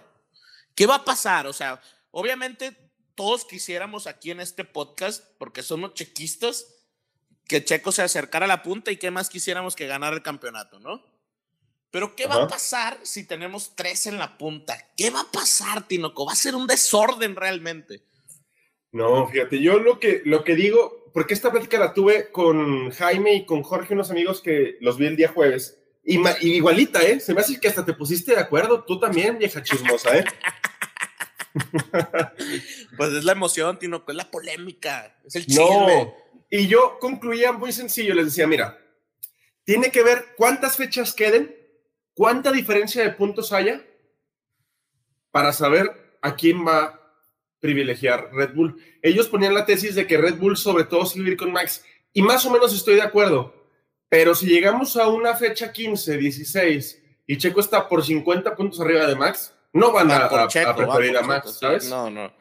[0.76, 1.48] ¿Qué va a pasar?
[1.48, 2.76] O sea, obviamente
[3.16, 6.68] todos quisiéramos aquí en este podcast, porque somos chequistas,
[7.48, 10.80] que Checo se acercara a la punta y qué más quisiéramos que ganar el campeonato,
[10.80, 11.04] ¿no?
[11.92, 14.76] Pero ¿qué va a pasar si tenemos tres en la punta?
[14.98, 16.26] ¿Qué va a pasar, Tinoco?
[16.26, 18.02] Va a ser un desorden realmente.
[18.92, 23.36] No, fíjate, yo lo que, lo que digo, porque esta plática la tuve con Jaime
[23.36, 27.20] y con Jorge, unos amigos que los vi el día jueves, y, igualita, ¿eh?
[27.20, 30.26] Se me hace que hasta te pusiste de acuerdo, tú también, vieja chismosa, ¿eh?
[32.98, 35.64] Pues es la emoción, Tinoco, es la polémica, es el chisme.
[36.06, 36.14] No.
[36.50, 38.80] Y yo concluía muy sencillo, les decía, mira,
[39.64, 41.56] tiene que ver cuántas fechas queden,
[42.14, 43.86] cuánta diferencia de puntos haya
[45.32, 47.04] para saber a quién va a
[47.60, 48.82] privilegiar Red Bull.
[49.02, 51.52] Ellos ponían la tesis de que Red Bull sobre todo se iba a ir con
[51.52, 53.63] Max y más o menos estoy de acuerdo,
[54.14, 59.08] pero si llegamos a una fecha 15, 16 y Checo está por 50 puntos arriba
[59.08, 61.60] de Max, no van a, Va a- a Checo, va preferir a Max, Checo.
[61.60, 61.90] ¿sabes?
[61.90, 62.32] No, no.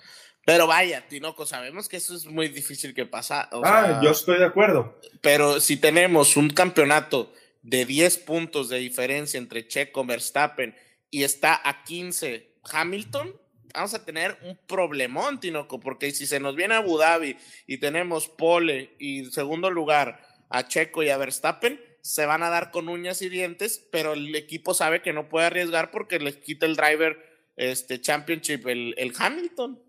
[0.44, 3.48] Pero vaya, Tinoco, sabemos que eso es muy difícil que pasa.
[3.52, 5.00] o ah, sea, yo estoy de acuerdo.
[5.22, 7.32] Pero si tenemos un campeonato
[7.62, 10.76] de 10 puntos de diferencia entre Checo, Verstappen
[11.11, 13.35] y está a 15 Hamilton,
[13.72, 17.78] vamos a tener un problemón, Tinoco, porque si se nos viene a Abu Dhabi y
[17.78, 22.88] tenemos pole y segundo lugar a Checo y a Verstappen, se van a dar con
[22.88, 26.76] uñas y dientes, pero el equipo sabe que no puede arriesgar porque les quita el
[26.76, 27.16] driver
[27.56, 29.80] este, championship el, el Hamilton.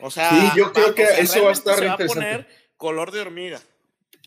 [0.00, 3.12] O sea, Sí, yo creo que eso va a estar se va a poner color
[3.12, 3.60] de hormiga.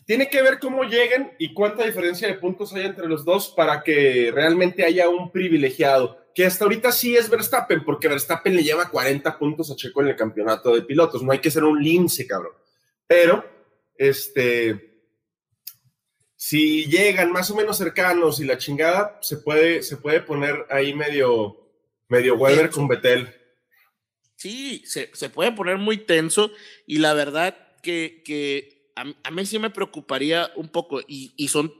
[0.06, 3.82] Tiene que ver cómo lleguen y cuánta diferencia de puntos hay entre los dos para
[3.82, 6.22] que realmente haya un privilegiado.
[6.34, 10.08] Que hasta ahorita sí es Verstappen, porque Verstappen le lleva 40 puntos a Checo en
[10.08, 11.22] el campeonato de pilotos.
[11.22, 12.52] No hay que ser un lince, cabrón.
[13.06, 13.44] Pero,
[13.96, 14.93] este,
[16.46, 20.92] si llegan más o menos cercanos y la chingada, se puede, se puede poner ahí
[20.92, 21.70] medio,
[22.08, 23.34] medio Weber con Betel.
[24.36, 26.50] Sí, se, se puede poner muy tenso
[26.86, 31.48] y la verdad que, que a, a mí sí me preocuparía un poco y, y
[31.48, 31.72] son,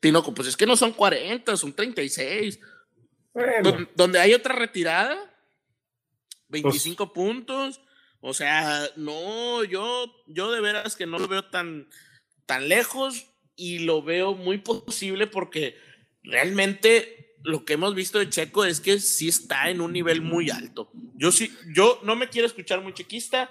[0.00, 2.58] Tinoco, pues es que no son 40, son 36.
[3.34, 5.18] Bueno, Don- donde hay otra retirada,
[6.48, 7.82] 25 puntos.
[8.20, 11.86] O sea, no, yo, yo de veras que no lo veo tan,
[12.46, 15.76] tan lejos y lo veo muy posible porque
[16.40, 20.50] realmente lo que hemos visto de Checo es que sí está en un nivel muy
[20.50, 20.90] alto.
[21.14, 23.48] Yo sí, yo no me quiero escuchar muy chequista,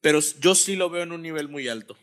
[0.00, 1.96] pero yo sí lo veo en un nivel muy alto.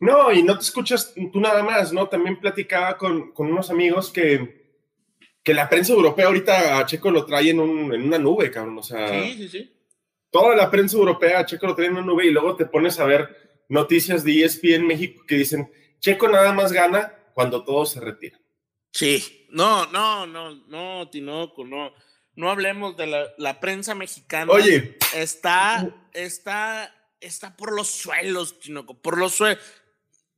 [0.00, 2.08] No, y no te escuchas tú nada más, ¿no?
[2.08, 4.64] También platicaba con, con unos amigos que,
[5.44, 8.78] que la prensa europea ahorita a Checo lo trae en, un- en una nube, cabrón.
[8.78, 9.72] O sea, Sí, sí, sí.
[10.30, 12.98] toda la prensa europea a Checo lo trae en una nube y luego te pones
[12.98, 18.00] a ver noticias de ESPN México que dicen, Checo nada más gana cuando todo se
[18.00, 18.38] retira.
[18.92, 21.92] Sí, no, no, no, no, Tinoco, no.
[22.34, 24.50] No hablemos de la, la prensa mexicana.
[24.52, 29.62] Oye, Está, está, está por los suelos, Tinoco, por los suelos.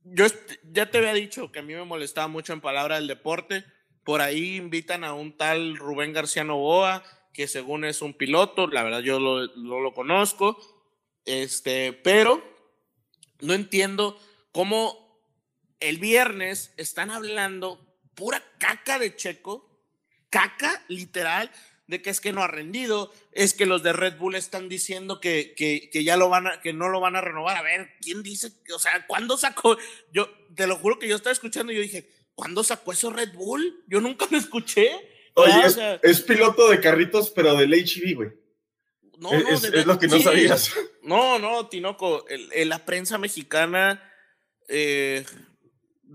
[0.03, 0.25] Yo
[0.71, 3.63] ya te había dicho que a mí me molestaba mucho en palabra del deporte.
[4.03, 8.83] Por ahí invitan a un tal Rubén García Novoa, que según es un piloto, la
[8.83, 10.57] verdad yo lo, no lo conozco,
[11.25, 12.43] este, pero
[13.39, 14.19] no entiendo
[14.51, 15.02] cómo
[15.89, 19.69] el viernes están hablando pura caca de Checo,
[20.29, 21.51] caca literal,
[21.87, 25.19] de que es que no ha rendido, es que los de Red Bull están diciendo
[25.19, 27.57] que, que, que ya lo van a, que no lo van a renovar.
[27.57, 28.51] A ver, ¿quién dice?
[28.73, 29.77] O sea, ¿cuándo sacó?
[30.11, 33.33] Yo te lo juro que yo estaba escuchando y yo dije, ¿cuándo sacó eso Red
[33.33, 33.83] Bull?
[33.87, 34.91] Yo nunca lo escuché.
[35.35, 38.29] oye, Ah, o es, sea, es piloto de carritos, pero del HB, güey.
[39.17, 40.23] No, es, no, es- de es lo que no sí.
[40.23, 40.73] sabías.
[41.03, 44.09] No, no, Tinoco, el- el- la prensa mexicana
[44.69, 45.25] eh,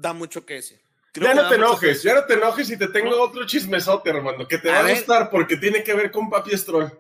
[0.01, 0.81] da mucho que decir.
[1.13, 4.11] Creo Ya que no te enojes, ya no te enojes y te tengo otro chismesote,
[4.11, 4.97] hermano, que te A va a ver.
[4.97, 6.93] gustar porque tiene que ver con Papi Stroll.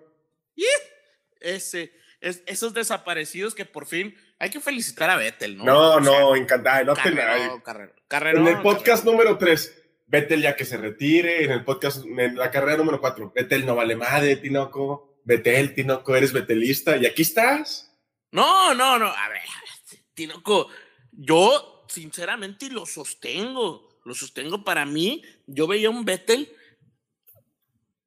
[1.40, 5.64] Ese, es- esos desaparecidos que por fin hay que felicitar a Vettel, ¿no?
[5.64, 9.82] No, O sea, no, encantada, no te carrerón, carrerón, carrerón, En el podcast número 3,
[10.06, 11.44] Vettel ya que se retire.
[11.44, 15.20] En el podcast, en la carrera número 4, Vettel no vale madre, Tinoco.
[15.24, 16.96] Vettel, Tinoco, eres vetelista.
[16.96, 17.94] Y aquí estás.
[18.32, 19.06] No, no, no.
[19.06, 20.68] A ver, a ver, Tinoco,
[21.12, 24.01] yo sinceramente lo sostengo.
[24.05, 25.22] Lo sostengo para mí.
[25.46, 26.51] Yo veía un Vettel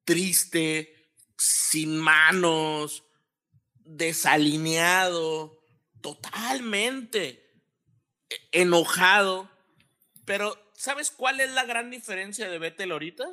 [0.04, 3.04] triste, sin manos,
[3.84, 5.64] desalineado,
[6.00, 7.60] totalmente
[8.28, 9.50] e- enojado.
[10.24, 13.26] Pero, ¿sabes cuál es la gran diferencia de Vettel ahorita?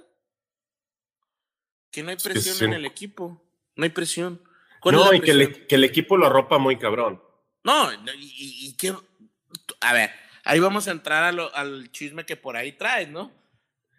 [1.92, 2.66] Que no hay presión sí.
[2.66, 3.42] en el equipo.
[3.76, 4.44] No hay presión.
[4.82, 5.68] ¿Cuál es No, y que, le- presión?
[5.68, 7.24] que el equipo lo arropa muy cabrón.
[7.64, 8.96] No, no, y, y- y que.
[9.82, 10.12] A ver,
[10.44, 13.32] ahí vamos a entrar a lo- al chisme que por ahí traes, ¿no?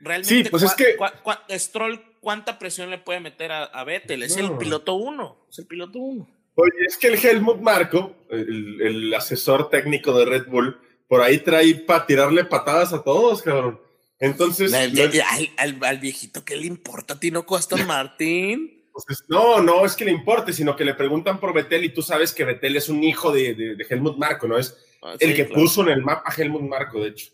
[0.00, 3.84] Realmente, Sí, pues es que- cua- cua- Stroll, ¿cuánta presión le puede meter a, a
[3.84, 4.22] Vettel?
[4.22, 5.46] Es el piloto uno.
[5.50, 6.28] Es el piloto uno.
[6.54, 11.38] Oye, es que el Helmut Marco, el, el asesor técnico de Red Bull, por ahí
[11.38, 13.80] trae para tirarle patadas a todos, cabrón.
[14.18, 18.76] Entonces, Al, no, al- al- al viejito, ¿qué le importa a Tino Aston Martin?
[18.92, 22.02] pues, no, no es que le importe, sino que le preguntan por Vettel y tú
[22.02, 24.58] sabes que Vettel es un hijo de, de- de Helmut Marco, ¿no?
[24.58, 25.62] Es Ah, el sí, que claro.
[25.62, 27.30] puso en el mapa a Helmut Marco, de hecho.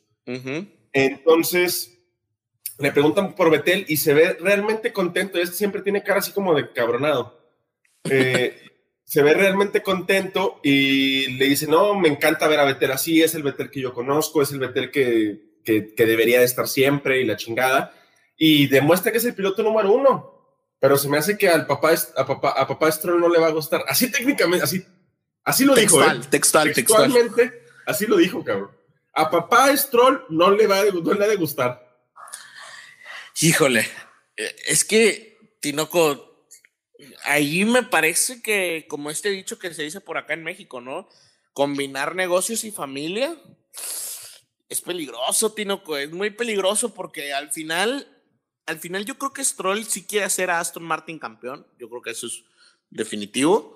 [0.92, 1.98] Entonces,
[2.79, 5.38] le preguntan por Betel y se ve realmente contento.
[5.38, 7.40] Este siempre tiene cara así como de cabronado.
[8.05, 8.61] Eh,
[9.05, 13.35] se ve realmente contento y le dice, no, me encanta ver a Betel así, es
[13.35, 17.20] el Betel que yo conozco, es el Betel que, que, que debería de estar siempre
[17.20, 17.94] y la chingada.
[18.37, 20.37] Y demuestra que es el piloto número uno.
[20.79, 23.46] Pero se me hace que al papá, a papá, a papá Stroll no le va
[23.46, 23.85] a gustar.
[23.88, 24.85] Así técnicamente, así,
[25.46, 26.02] así lo dijo.
[26.02, 26.06] ¿eh?
[26.06, 27.12] Textual, textual, textual.
[27.12, 28.70] Textualmente, así lo dijo, cabrón.
[29.14, 31.82] A papá Stroll no le va a, no le ha de gustar.
[33.40, 33.88] Híjole,
[34.37, 36.44] eh, es que Tinoco,
[37.24, 41.09] ahí me parece que, como este dicho que se dice por acá en México, ¿no?
[41.54, 43.35] Combinar negocios y familia
[44.68, 48.06] es peligroso, Tinoco, es muy peligroso porque al final,
[48.66, 52.02] al final yo creo que Stroll sí quiere hacer a Aston Martin campeón, yo creo
[52.02, 52.42] que eso es
[52.90, 53.75] definitivo,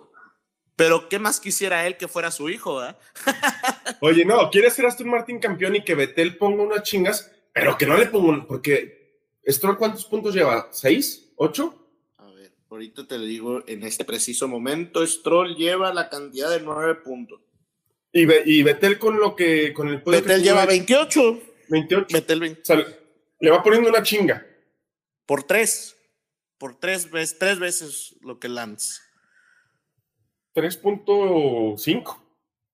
[0.80, 2.96] pero ¿qué más quisiera él que fuera su hijo, eh?
[4.00, 7.84] Oye, no, quiere ser Aston Martin campeón y que Betel ponga unas chingas, pero que
[7.84, 10.68] no le ponga un, porque Stroll ¿cuántos puntos lleva?
[10.72, 11.32] ¿Seis?
[11.36, 11.92] ¿Ocho?
[12.16, 16.60] A ver, ahorita te lo digo en este preciso momento, Stroll lleva la cantidad de
[16.60, 17.42] nueve puntos.
[18.10, 21.42] Y, Be- y Betel con lo que, con el que Betel lleva de 28.
[21.68, 22.06] 28.
[22.10, 22.60] Betel 20.
[22.62, 22.86] O sea,
[23.38, 24.46] le va poniendo una chinga.
[25.26, 25.94] Por tres.
[26.56, 29.09] Por tres veces, tres veces lo que Lance.
[30.54, 32.22] 3.5.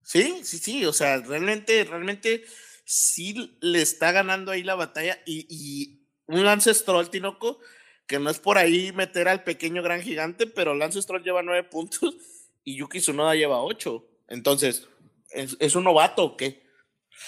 [0.03, 0.85] Sí, sí, sí.
[0.85, 2.45] O sea, realmente, realmente
[2.85, 5.21] sí le está ganando ahí la batalla.
[5.27, 7.61] Y, y un Lance Stroll, Tinoco,
[8.07, 11.65] que no es por ahí meter al pequeño gran gigante, pero Lance Stroll lleva nueve
[11.65, 12.17] puntos
[12.65, 14.09] y Yuki Tsunoda lleva ocho.
[14.29, 14.89] Entonces,
[15.31, 16.65] ¿es, es un novato o qué?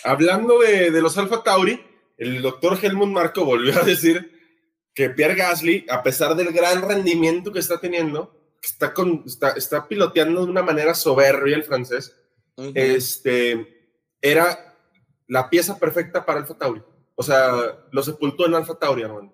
[0.05, 1.81] Hablando de, de los Alfa Tauri,
[2.17, 4.39] el doctor Helmut Marco volvió a decir
[4.95, 9.87] que Pierre Gasly, a pesar del gran rendimiento que está teniendo, está, con, está, está
[9.87, 12.15] piloteando de una manera soberbia el francés,
[12.75, 14.77] este, era
[15.27, 16.83] la pieza perfecta para Alfa Tauri.
[17.15, 17.53] O sea,
[17.91, 19.33] lo sepultó en Alfa Tauri, hermano.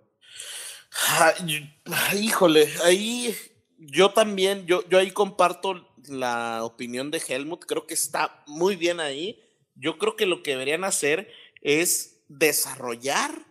[1.18, 1.70] Ay,
[2.14, 3.34] híjole, ahí
[3.78, 9.00] yo también, yo, yo ahí comparto la opinión de Helmut, creo que está muy bien
[9.00, 9.40] ahí.
[9.74, 13.44] Yo creo que lo que deberían hacer es desarrollar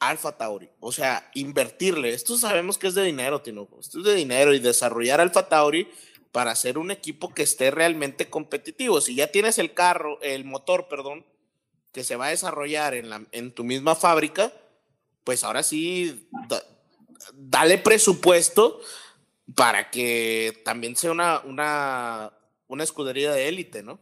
[0.00, 2.10] Alfa Tauri, o sea, invertirle.
[2.10, 5.88] Esto sabemos que es de dinero, Tinoco, esto es de dinero y desarrollar Alfa Tauri
[6.32, 9.00] para hacer un equipo que esté realmente competitivo.
[9.00, 11.24] Si ya tienes el carro, el motor, perdón,
[11.92, 14.52] que se va a desarrollar en, tu misma fábrica,
[15.24, 16.62] pues ahora sí, da-
[17.32, 18.80] dale presupuesto
[19.56, 22.32] para que también sea una, una,
[22.68, 23.98] una escudería de élite, ¿no?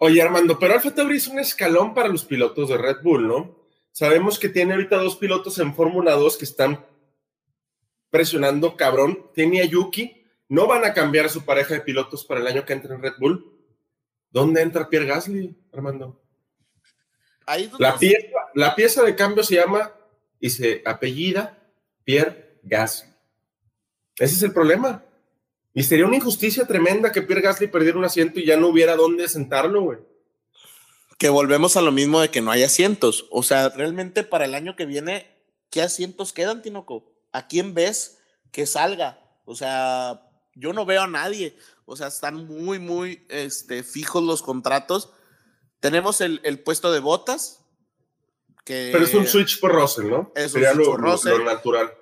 [0.00, 3.57] Oye, Armando, pero Alfa Tauri es un escalón para los pilotos de Red Bull, ¿no?
[3.92, 6.84] Sabemos que tiene ahorita dos pilotos en Fórmula 2 que están
[8.10, 9.30] presionando cabrón.
[9.34, 10.24] Tiene a Yuki.
[10.48, 13.02] No van a cambiar a su pareja de pilotos para el año que entra en
[13.02, 13.58] Red Bull.
[14.30, 16.22] ¿Dónde entra Pierre Gasly, Armando?
[17.46, 19.92] Ahí es La pieza, la pieza de cambio se llama
[20.38, 21.58] y se apellida
[22.04, 23.10] Pierre Gasly.
[24.18, 25.04] Ese es el problema.
[25.72, 28.96] Y sería una injusticia tremenda que Pierre Gasly perdiera un asiento y ya no hubiera
[28.96, 29.98] dónde sentarlo, güey.
[31.18, 33.26] Que volvemos a lo mismo de que no hay asientos.
[33.30, 35.26] O sea, realmente para el año que viene,
[35.70, 37.12] ¿qué asientos quedan, Tinoco?
[37.32, 38.18] ¿A quién ves
[38.52, 39.20] que salga?
[39.44, 40.22] O sea,
[40.54, 41.56] yo no veo a nadie.
[41.86, 45.10] O sea, están muy, muy este, fijos los contratos.
[45.80, 47.64] Tenemos el, el puesto de botas.
[48.64, 50.32] Que Pero es un switch por Russell, ¿no?
[50.36, 51.38] Es un Sería switch lo, por lo- Russell.
[51.38, 51.92] lo natural.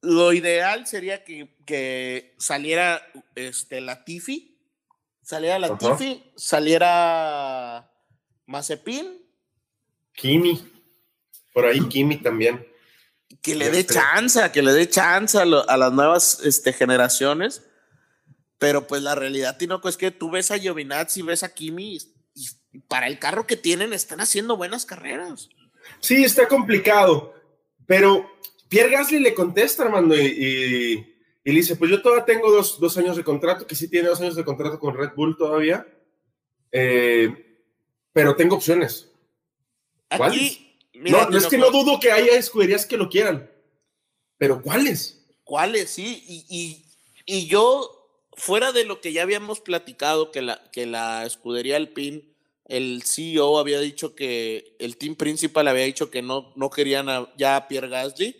[0.00, 3.02] Lo ideal sería que, que saliera
[3.34, 4.56] este, Latifi.
[5.22, 7.87] Saliera Latifi, saliera
[8.48, 9.06] Mazepin,
[10.14, 10.60] Kimi.
[11.54, 12.66] Por ahí Kimi también.
[13.42, 17.62] que le dé chance, que le dé chance a, lo- a las nuevas este, generaciones.
[18.58, 22.48] Pero pues la realidad, Tinoco, es que tú ves a Giovinazzi, ves a Kimi y,
[22.72, 25.48] y para el carro que tienen están haciendo buenas carreras.
[26.00, 27.34] Sí, está complicado.
[27.86, 28.28] Pero
[28.68, 32.80] Pierre Gasly le contesta, Armando, y, y- y le dice: Pues yo todavía tengo dos,
[32.80, 35.86] dos años de contrato, que sí tiene dos años de contrato con Red Bull todavía.
[36.72, 37.44] eh,
[38.18, 39.06] pero tengo opciones.
[40.16, 40.52] ¿Cuáles?
[40.54, 43.48] Aquí, mira, no, no es que no dudo que haya escuderías que lo quieran.
[44.38, 45.24] Pero ¿cuáles?
[45.44, 45.90] ¿Cuáles?
[45.90, 46.84] Sí, y, y-
[47.26, 52.24] y yo, fuera de lo que ya habíamos platicado, que la, que la escudería Alpine,
[52.64, 57.32] el CEO había dicho que, el team principal había dicho que no, no querían a-
[57.36, 58.36] ya a Pierre Gasly,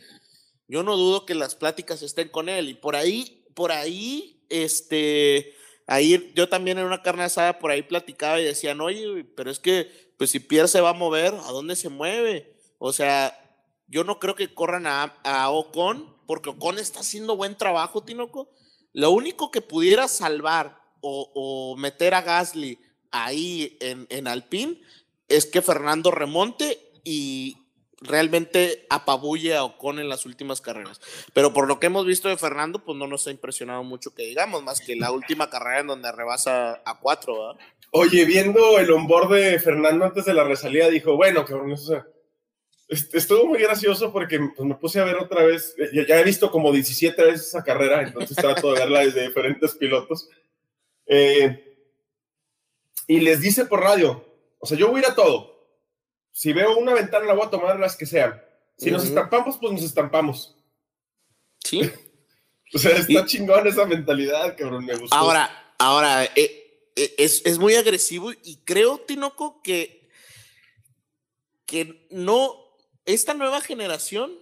[0.66, 2.68] yo no dudo que las pláticas estén con él.
[2.68, 5.54] Y por ahí, por ahí, este,
[5.88, 9.58] ahí yo también en una carne asada por ahí platicaba y decían, oye, pero es
[9.58, 12.54] que, pues si Pierre se va a mover, ¿a dónde se mueve?
[12.78, 13.36] O sea,
[13.88, 18.50] yo no creo que corran a, a Ocon, porque Ocon está haciendo buen trabajo, Tinoco.
[18.92, 22.78] Lo único que pudiera salvar o, o meter a Gasly
[23.10, 24.80] ahí en, en Alpine
[25.26, 27.56] es que Fernando remonte y
[28.00, 31.00] realmente apabulle a Ocon en las últimas carreras.
[31.32, 34.24] Pero por lo que hemos visto de Fernando, pues no nos ha impresionado mucho que
[34.24, 37.56] digamos, más que la última carrera en donde rebasa a cuatro.
[37.90, 42.06] Oye, viendo el onboard de Fernando antes de la resalida, dijo, bueno, cabrón, o sea,
[42.88, 46.24] est- estuvo muy gracioso porque pues, me puse a ver otra vez, ya, ya he
[46.24, 50.28] visto como 17 veces esa carrera, entonces trato de verla desde diferentes pilotos.
[51.06, 51.64] Eh,
[53.06, 54.22] y les dice por radio,
[54.58, 55.57] o sea, yo voy a ir a todo.
[56.38, 58.40] Si veo una ventana, la voy a tomar las que sean.
[58.76, 60.54] Si nos estampamos, pues nos estampamos.
[61.64, 61.80] Sí.
[62.74, 65.16] O sea, está Y- chingón esa mentalidad, cabrón, me gustó.
[65.16, 70.10] Ahora, ahora, eh, eh, es, es muy agresivo y creo, Tinoco, que,
[71.64, 72.54] que no,
[73.06, 74.38] esta nueva generación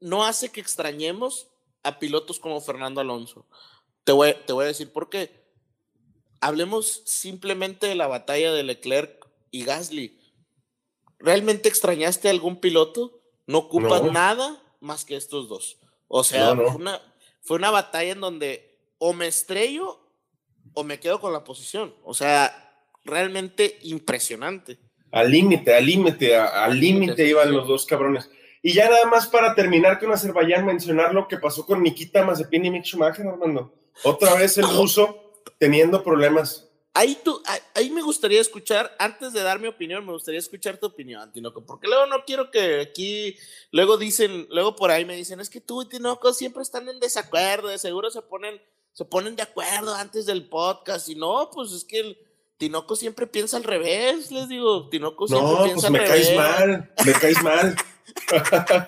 [0.00, 1.48] no hace que extrañemos
[1.82, 3.46] a pilotos como Fernando Alonso.
[4.04, 5.44] Te voy, te voy a decir por qué.
[6.40, 10.19] Hablemos simplemente de la batalla de Leclerc y Gasly.
[11.20, 13.20] ¿Realmente extrañaste a algún piloto?
[13.46, 14.12] No ocupas No.
[14.12, 15.78] nada más que estos dos.
[16.08, 16.66] O sea, No, no.
[16.72, 17.00] Fue, una,
[17.42, 20.00] fue una batalla en donde o me estrello
[20.74, 21.94] o me quedo con la posición.
[22.04, 24.78] O sea, realmente impresionante.
[25.12, 28.30] Al límite, al límite, al límite iban los dos cabrones.
[28.62, 32.66] Y ya nada más para terminar con Azerbaiyán, mencionar lo que pasó con Nikita Mazepin
[32.66, 33.74] y Mick Schumacher, Armando.
[34.04, 36.69] Otra vez el ruso teniendo problemas.
[36.92, 37.40] Ahí, tú,
[37.74, 41.64] ahí, me gustaría escuchar, antes de dar mi opinión, me gustaría escuchar tu opinión, Tinoco,
[41.64, 43.36] porque luego no quiero que aquí,
[43.70, 46.98] luego dicen, luego por ahí me dicen, es que tú y Tinoco siempre están en
[46.98, 48.60] desacuerdo, de seguro se ponen,
[48.92, 52.18] se ponen de acuerdo antes del podcast, y no, pues es que el
[52.56, 56.28] Tinoco siempre piensa al revés, les digo, Tinoco siempre No, piensa pues me al caes
[56.28, 56.38] revés.
[56.38, 57.76] mal, me caes mal.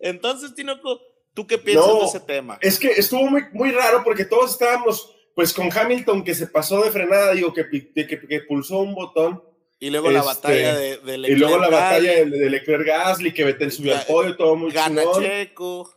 [0.00, 1.00] Entonces, Tinoco,
[1.34, 2.58] ¿tú qué piensas No, de ese tema?
[2.60, 6.82] Es que estuvo muy, muy raro porque todos estábamos, pues con Hamilton que se pasó
[6.82, 9.40] de frenada, digo, que, que, que pulsó un botón.
[9.78, 12.84] Y luego la este, batalla de, de y luego la Leclerc, batalla de, de Leclerc
[12.84, 15.22] Gasly, que Vettel subió al podio, todo muy Gana chingón.
[15.22, 15.94] Checo.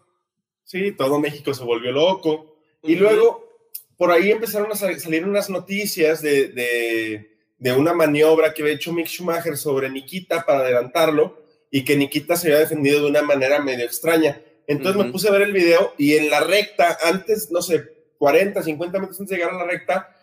[0.64, 2.56] Sí, todo México se volvió loco.
[2.84, 3.50] Y luego,
[3.98, 8.76] por ahí empezaron a sal- salir unas noticias de, de, de una maniobra que había
[8.76, 13.24] hecho Mick Schumacher sobre Nikita para adelantarlo y que Nikita se había defendido de una
[13.24, 14.40] manera medio extraña.
[14.68, 18.62] Entonces me puse a ver el video y en la recta, antes, no sé, 40,
[18.62, 20.16] 50 metros antes de llegar a la recta,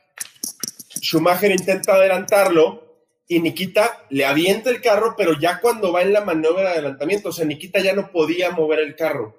[1.00, 2.84] Schumacher intenta adelantarlo
[3.26, 7.30] y Nikita le avienta el carro, pero ya cuando va en la maniobra de adelantamiento,
[7.30, 9.36] o sea, Nikita ya no podía mover el carro.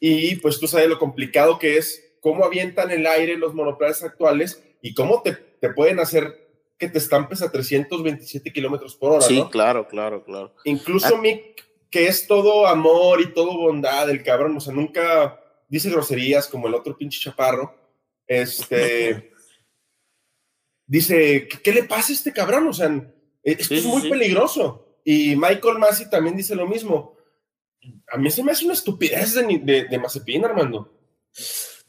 [0.00, 4.60] Y pues tú sabes lo complicado que es, cómo avientan el aire los monoplazas actuales
[4.82, 6.44] y cómo te, te pueden hacer
[6.78, 9.48] que te estampes a 327 kilómetros por hora, Sí, ¿no?
[9.48, 10.52] claro, claro, claro.
[10.64, 11.20] Incluso Ah.
[11.20, 16.46] Mick, que es todo amor y todo bondad, el cabrón, o sea, nunca dice groserías
[16.46, 17.74] como el otro pinche chaparro.
[18.26, 19.32] Este.
[20.86, 22.68] dice, ¿qué, le pasa a este cabrón?
[22.68, 22.88] O sea,
[23.42, 24.10] esto Sí, es muy sí.
[24.10, 25.00] peligroso.
[25.04, 27.16] Y Michael Massey también dice lo mismo.
[28.08, 30.92] A mí se me hace una estupidez de, de, de Mazepin, Armando.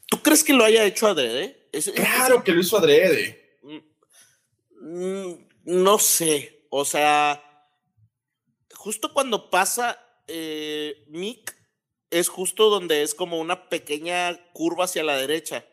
[0.06, 1.68] ¿Tú crees que lo haya hecho adrede?
[1.72, 3.58] Es- es- Claro que lo hizo adrede.
[4.80, 5.32] Mm,
[5.64, 7.42] No sé, o sea,
[8.74, 11.54] justo cuando pasa eh, Mick,
[12.10, 15.66] es justo donde es como una pequeña curva hacia la derecha,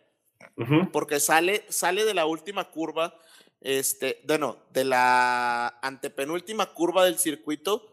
[0.91, 3.19] Porque sale, sale de la última curva,
[3.59, 7.85] este, bueno, de la antepenúltima curva del circuito,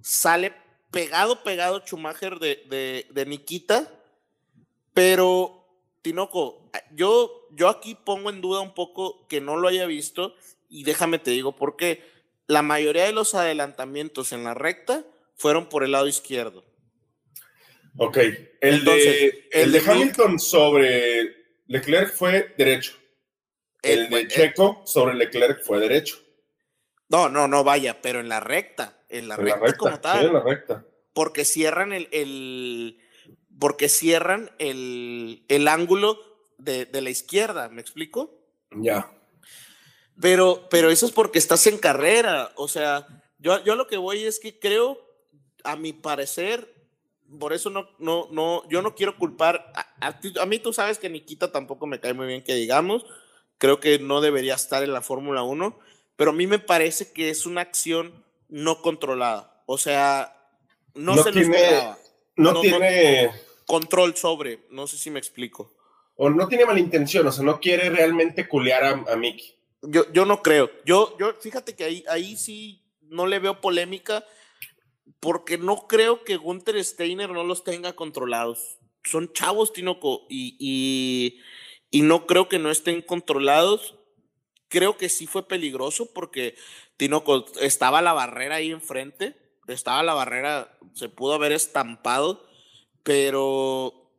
[0.00, 0.52] sale
[0.90, 3.90] pegado, pegado Schumacher de, de, de Nikita,
[4.92, 5.64] pero
[6.02, 10.36] Tinoco, yo, yo aquí pongo en duda un poco que no lo haya visto
[10.68, 12.04] y déjame te digo por qué.
[12.46, 15.04] La mayoría de los adelantamientos en la recta
[15.34, 16.64] fueron por el lado izquierdo.
[17.96, 18.18] Ok.
[18.18, 22.96] El Entonces, de, el de Hamilton sobre Leclerc fue derecho.
[23.82, 26.16] El, de Checo sobre Leclerc fue derecho.
[27.08, 30.20] No, no, no, vaya, pero en la recta, en la, En la recta, como tal.
[30.20, 30.84] Sí, en la recta.
[31.12, 32.98] porque cierran el, el-
[33.58, 36.18] porque cierran el, el ángulo
[36.58, 38.40] de, de la izquierda, ¿me explico?
[38.72, 39.10] Ya.
[40.20, 42.52] Pero, pero eso es porque estás en carrera.
[42.56, 43.06] O sea,
[43.38, 44.98] yo, yo lo que voy es que creo,
[45.62, 46.73] a mi parecer,
[47.38, 49.72] por eso no, no, no, yo no quiero culpar.
[49.74, 52.54] A, a ti- a mí tú sabes que Nikita tampoco me cae muy bien que
[52.54, 53.04] digamos.
[53.58, 55.78] Creo que no debería estar en la Fórmula 1,
[56.16, 59.62] pero a mí me parece que es una acción no controlada.
[59.66, 60.36] O sea,
[60.94, 61.98] no, No se tiene- lo esperaba.
[62.36, 62.60] No, No, no.
[62.60, 63.30] tiene.
[63.66, 65.74] Control sobre, no sé si me explico.
[66.16, 69.56] O no tiene mala intención, o sea, no quiere realmente culear a, a Mickey.
[69.82, 70.70] Yo, yo no creo.
[70.84, 74.24] Yo, yo, fíjate que ahí, ahí sí no le veo polémica,
[75.20, 78.78] porque no creo que Gunther Steiner no los tenga controlados.
[79.04, 81.40] Son chavos, Tinoco, y, y,
[81.90, 83.96] y no creo que no estén controlados.
[84.68, 86.56] Creo que sí fue peligroso porque
[86.96, 89.36] Tinoco estaba la barrera ahí enfrente,
[89.68, 92.46] estaba la barrera, se pudo haber estampado,
[93.02, 94.10] pero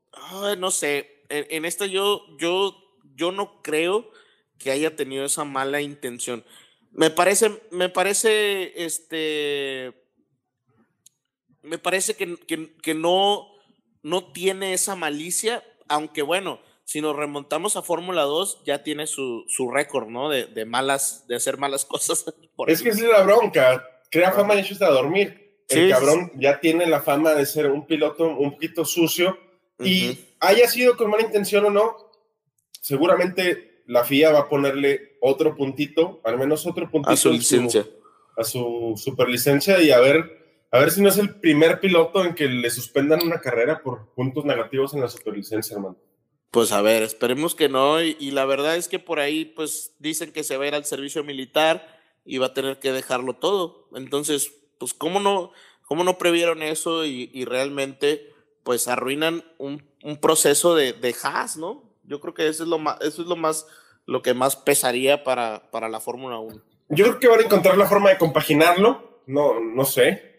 [0.57, 1.23] no sé.
[1.29, 2.75] En, en esta yo, yo,
[3.15, 4.11] yo no creo
[4.59, 6.45] que haya tenido esa mala intención.
[6.91, 10.04] Me parece, me parece, este,
[11.65, 13.47] me parece que, que, que no,
[14.03, 19.43] no tiene esa malicia, aunque bueno, si nos remontamos a Fórmula 2, ya tiene su,
[19.47, 20.29] su récord, ¿no?
[20.29, 22.23] De, de malas, de hacer malas cosas.
[22.55, 23.83] por Es que es la bronca.
[24.11, 25.41] Crea fama y hechos a dormir.
[25.67, 29.37] El Sí, sí, cabrón ya tiene la fama de ser un piloto un poquito sucio.
[29.79, 31.97] Y haya sido con mala intención o no,
[32.79, 37.35] seguramente la FIA va a ponerle otro puntito, al menos otro puntito a su en
[37.35, 37.85] licencia.
[38.37, 40.44] a su superlicencia y a ver,
[40.75, 44.07] a ver si no es el primer piloto en que le suspendan una carrera por
[44.13, 45.95] puntos negativos en la superlicencia, hermano.
[46.51, 48.01] Pues a ver, esperemos que no.
[48.01, 50.75] Y, y la verdad es que por ahí, pues dicen que se va a ir
[50.75, 53.87] al servicio militar y va a tener que dejarlo todo.
[53.95, 55.51] Entonces, pues, ¿cómo no,
[55.83, 61.55] cómo no previeron eso y, y realmente, pues, arruinan un, un proceso de, de Haas,
[61.55, 61.83] ¿no?
[62.03, 63.65] Yo creo que eso es lo más, eso es lo más,
[64.05, 66.61] lo que más pesaría para, para la Fórmula 1.
[66.89, 70.34] Yo creo que van a encontrar la forma de compaginarlo, no, no sé.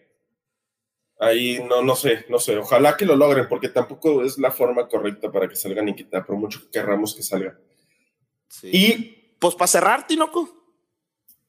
[1.19, 2.57] Ahí no, no sé, no sé.
[2.57, 6.35] Ojalá que lo logren, porque tampoco es la forma correcta para que salga Nikita, por
[6.35, 7.57] mucho que querramos que salga.
[8.47, 8.69] Sí.
[8.71, 10.47] Y pues para cerrar, Tinoco.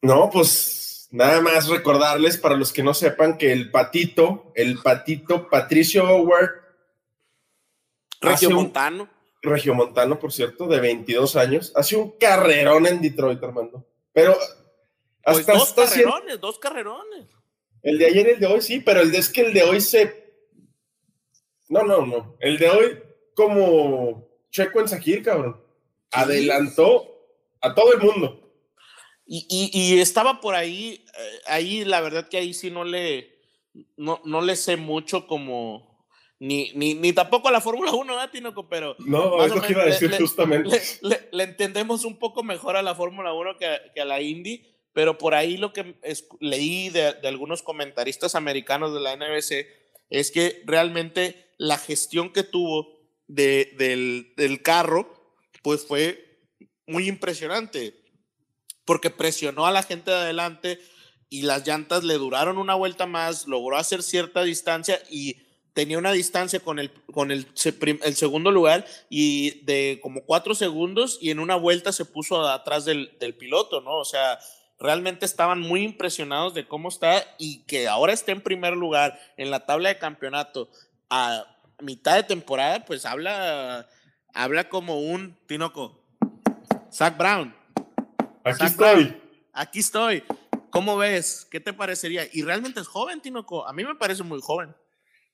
[0.03, 5.49] no, pues nada más recordarles para los que no sepan que el patito, el patito
[5.49, 6.51] Patricio Howard,
[8.21, 9.09] hace Regio un- Montano.
[9.43, 13.87] regiomontano, por cierto, de 22 años, hace un carrerón en Detroit, Armando.
[14.13, 14.37] Pero
[15.23, 17.27] Pues hasta dos haciendo- carrerones, dos carrerones.
[17.83, 19.63] El de ayer y el de hoy sí, pero el de es que el de
[19.63, 20.29] hoy se.
[21.69, 22.37] No, no, no.
[22.41, 22.99] El de hoy,
[23.35, 25.61] como Checo en Sakir, cabrón.
[26.11, 27.07] Adelantó
[27.61, 28.45] a todo el mundo.
[29.27, 33.39] Y, y- y estaba por ahí, eh, ahí la verdad que ahí sí no le,
[33.99, 36.07] no, no le sé mucho como,
[36.39, 38.67] ni, ni, ni tampoco a la Fórmula 1, ¿verdad, Tinoco?
[38.71, 40.71] Pero No, es lo que iba a decir le- justamente.
[41.03, 44.23] le, le- le entendemos un poco mejor a la Fórmula 1 que, que a la
[44.23, 44.65] Indy,
[44.99, 49.65] pero por ahí lo que es- leí de, de algunos comentaristas americanos de la NBC
[50.11, 56.41] es que realmente la gestión que tuvo de, del, del carro, pues fue
[56.89, 57.95] muy impresionante,
[58.85, 60.81] porque presionó a la gente de adelante
[61.31, 65.37] y las llantas le duraron una vuelta más, logró hacer cierta distancia y
[65.75, 67.47] tenía una distancia con el, con el,
[68.03, 72.85] el segundo lugar y de como cuatro segundos y en una vuelta se puso atrás
[72.85, 73.99] del, del piloto, ¿no?
[74.01, 74.41] O sea,
[74.81, 79.51] realmente estaban muy impresionados de cómo está y que ahora esté en primer lugar en
[79.51, 80.69] la tabla de campeonato
[81.11, 81.45] a
[81.81, 83.89] mitad de temporada, pues habla,
[84.35, 86.01] habla como un Tinoco.
[86.93, 87.55] Zach Brown,
[88.45, 89.05] Aquí Zach estoy.
[89.05, 89.23] Brown,
[89.53, 90.25] aquí estoy.
[90.71, 91.47] ¿Cómo ves?
[91.51, 92.23] ¿Qué te parecería?
[92.33, 93.67] Y realmente es joven, Tinoco.
[93.67, 94.75] A mí me parece muy joven.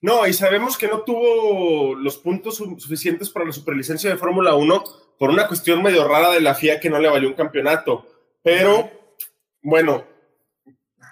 [0.01, 4.55] No, y sabemos que no tuvo los puntos su- suficientes para la superlicencia de Fórmula
[4.55, 4.84] 1
[5.18, 8.07] por una cuestión medio rara de la FIA que no le valió un campeonato.
[8.42, 8.90] Pero,
[9.65, 10.07] bueno,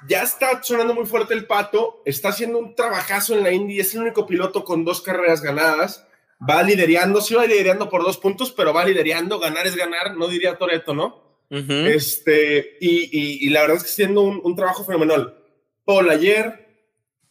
[0.07, 3.95] ya está sonando muy fuerte el pato, está haciendo un trabajazo en la Indy, es
[3.95, 6.07] el único piloto con dos carreras ganadas,
[6.39, 10.29] va liderando, sí va liderando por dos puntos, pero va liderando, ganar es ganar, no
[10.29, 11.23] diría Toreto, ¿no?
[11.51, 15.37] este, y, y, la verdad es que está haciendo un, un, trabajo fenomenal.
[15.85, 16.87] Paul ayer,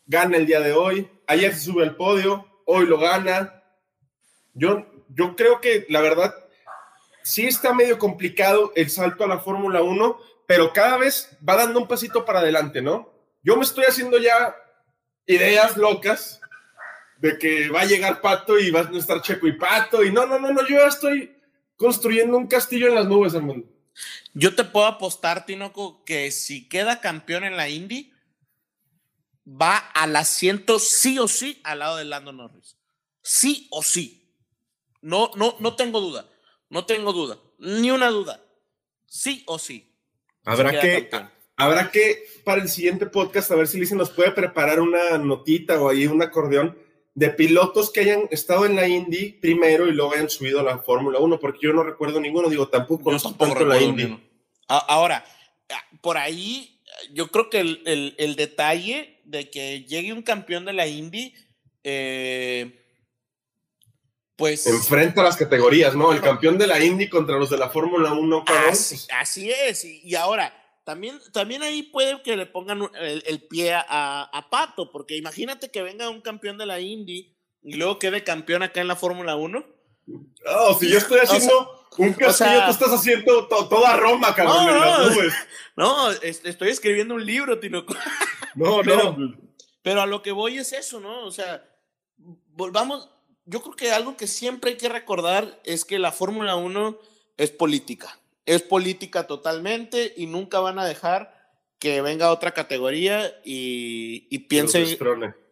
[0.06, 3.64] gana el día de hoy, ayer se sube al podio, hoy lo gana.
[4.54, 6.36] Yo, yo creo que la verdad
[7.24, 10.20] sí está medio complicado el salto a la Fórmula 1,
[10.52, 13.10] pero cada vez va dando un pasito para adelante, ¿no?
[13.42, 14.54] Yo me estoy haciendo ya
[15.26, 16.42] ideas locas
[17.20, 20.26] de que va a llegar Pato y va a estar Checo y Pato, y no,
[20.26, 21.34] no, no, no, yo ya estoy
[21.78, 23.64] construyendo un castillo en las nubes, hermano.
[24.34, 28.12] Yo te puedo apostar, Tinoco, que si queda campeón en la Indy,
[29.48, 32.76] va al asiento sí o sí al lado de Lando Norris.
[33.22, 34.36] Sí o sí.
[35.00, 36.30] No, no, no tengo duda.
[36.68, 37.40] No tengo duda.
[37.58, 38.44] Ni una duda.
[39.06, 39.88] Sí o sí.
[40.44, 41.10] Habrá que,
[41.56, 45.80] habrá que para el siguiente podcast a ver si Lizzie nos puede preparar una notita
[45.82, 46.78] o ahí un acordeón
[47.14, 50.80] de pilotos que hayan estado en la Indy primero y luego hayan subido a la
[50.80, 54.18] Fórmula 1, porque yo no recuerdo ninguno, digo, tampoco conozco tanto la Indy.
[54.68, 55.26] Ahora,
[56.02, 56.80] por ahí,
[57.12, 61.34] yo creo que el, el, detalle de que llegue un campeón de la Indy,
[61.84, 62.81] eh,
[64.42, 64.66] pues...
[64.66, 66.12] Enfrenta las categorías, ¿no?
[66.12, 68.46] El campeón de la Indy contra los de la Fórmula 1.
[68.68, 70.52] Así, así es, y ahora
[70.84, 76.10] también, también ahí puede que le pongan el, pie a, Pato, porque imagínate que venga
[76.10, 79.64] un campeón de la Indy y luego quede campeón acá en la Fórmula 1.
[80.08, 84.80] No, si yo estoy haciendo un castillo, tú estás haciendo toda Roma, cabrón, no, en
[84.80, 85.34] las nubes.
[85.76, 87.86] No, estoy escribiendo un libro, Tino.
[88.56, 89.38] No, pero, no.
[89.82, 91.26] Pero a lo que voy es eso, ¿no?
[91.26, 91.64] O sea,
[92.18, 93.10] volvamos.
[93.52, 96.98] Yo creo que algo que siempre hay que recordar es que la Fórmula 1
[97.38, 101.40] es política es política totalmente y nunca van a dejar
[101.80, 104.82] que venga otra categoría y, y piense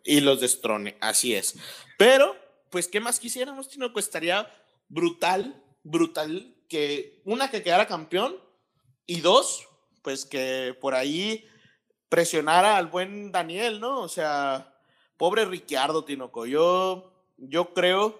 [0.04, 0.98] y los destrone.
[1.02, 1.56] Así es.
[1.98, 2.36] Pero,
[2.70, 3.94] pues, ¿qué más quisiéramos, Tino?
[3.94, 4.52] Pues estaría
[4.88, 8.36] brutal, brutal que una que quedara campeón
[9.06, 9.68] y dos,
[10.02, 11.46] pues que por ahí
[12.10, 14.02] presionara al buen Daniel, ¿no?
[14.02, 14.76] O sea,
[15.18, 16.46] pobre Ricciardo, Tinoco.
[16.46, 18.20] Yo, yo creo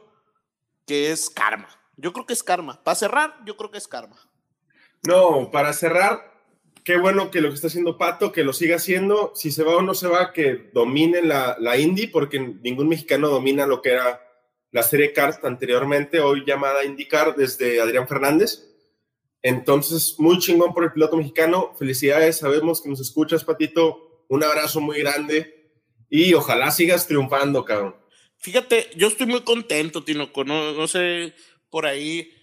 [0.86, 1.70] que es karma.
[1.98, 2.84] Yo creo que es karma.
[2.84, 4.18] Para cerrar, yo creo que es karma.
[5.08, 6.34] No, para cerrar,
[6.84, 9.32] qué bueno que lo que está haciendo Pato, que lo siga haciendo.
[9.36, 13.30] Si se va o no se va, que domine la, la Indy, porque ningún mexicano
[13.30, 14.22] domina lo que era
[14.72, 18.68] la serie Cars anteriormente, hoy llamada IndyCar desde Adrián Fernández.
[19.42, 21.74] Entonces, muy chingón por el piloto mexicano.
[21.78, 24.26] Felicidades, sabemos que nos escuchas, Patito.
[24.28, 25.72] Un abrazo muy grande
[26.10, 27.96] y ojalá sigas triunfando, cabrón.
[28.40, 30.44] Fíjate, yo estoy muy contento, Tinoco.
[30.44, 31.34] No, no sé
[31.70, 32.34] por ahí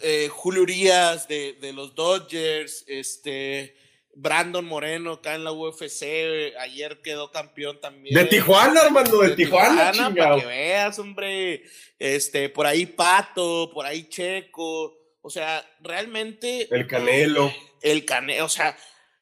[0.00, 3.76] eh, Julio Urias de, de, los Dodgers, este,
[4.14, 8.14] Brandon Moreno acá en la UFC, ayer quedó campeón también.
[8.14, 11.62] De Tijuana, hermano, de, Tijuana, Para que veas, hombre,
[11.98, 16.68] este, por ahí Pato, por ahí Checo, o sea, realmente.
[16.70, 17.52] El Canelo.
[17.80, 18.76] El Canelo, o sea,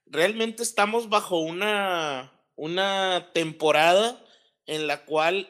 [0.07, 4.25] realmente estamos bajo una, una temporada
[4.67, 5.49] en la cual,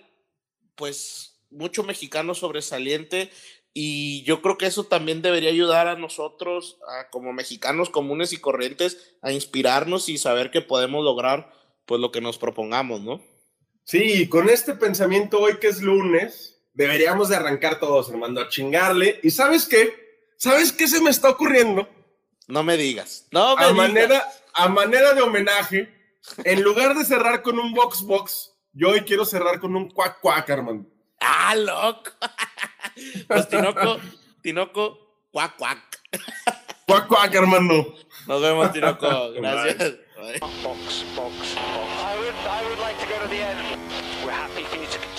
[0.81, 3.31] pues, mucho mexicano sobresaliente
[3.73, 6.79] y yo creo que eso también debería ayudar a nosotros,
[7.11, 11.53] como mexicanos comunes y corrientes, a inspirarnos y saber que podemos lograr
[11.87, 13.23] pues lo que nos propongamos, ¿no?
[13.85, 19.21] Sí, con este pensamiento hoy que es lunes, deberíamos de arrancar todos, hermano, a chingarle.
[19.23, 19.95] ¿Y sabes qué?
[20.37, 21.89] ¿Sabes qué se me está ocurriendo?
[22.49, 23.27] No me digas.
[23.31, 25.93] No me a Manera, a manera de homenaje,
[26.45, 30.21] en lugar de cerrar con un box box, yo hoy quiero cerrar con un cuac
[30.21, 30.87] cuac, hermano.
[31.21, 32.11] Ah, loco.
[33.29, 33.99] Pues Tinoco,
[34.43, 34.99] Tinoco,
[35.31, 36.01] cuac, cuac.
[36.87, 37.87] Cuac, cuac, hermano.
[38.27, 39.33] Nos vemos, Tinoco.
[39.37, 39.95] Gracias.
[40.41, 41.57] Box, box, box.
[41.57, 43.79] I would, I would like to go to the end.
[44.25, 45.10] We're happy for you to.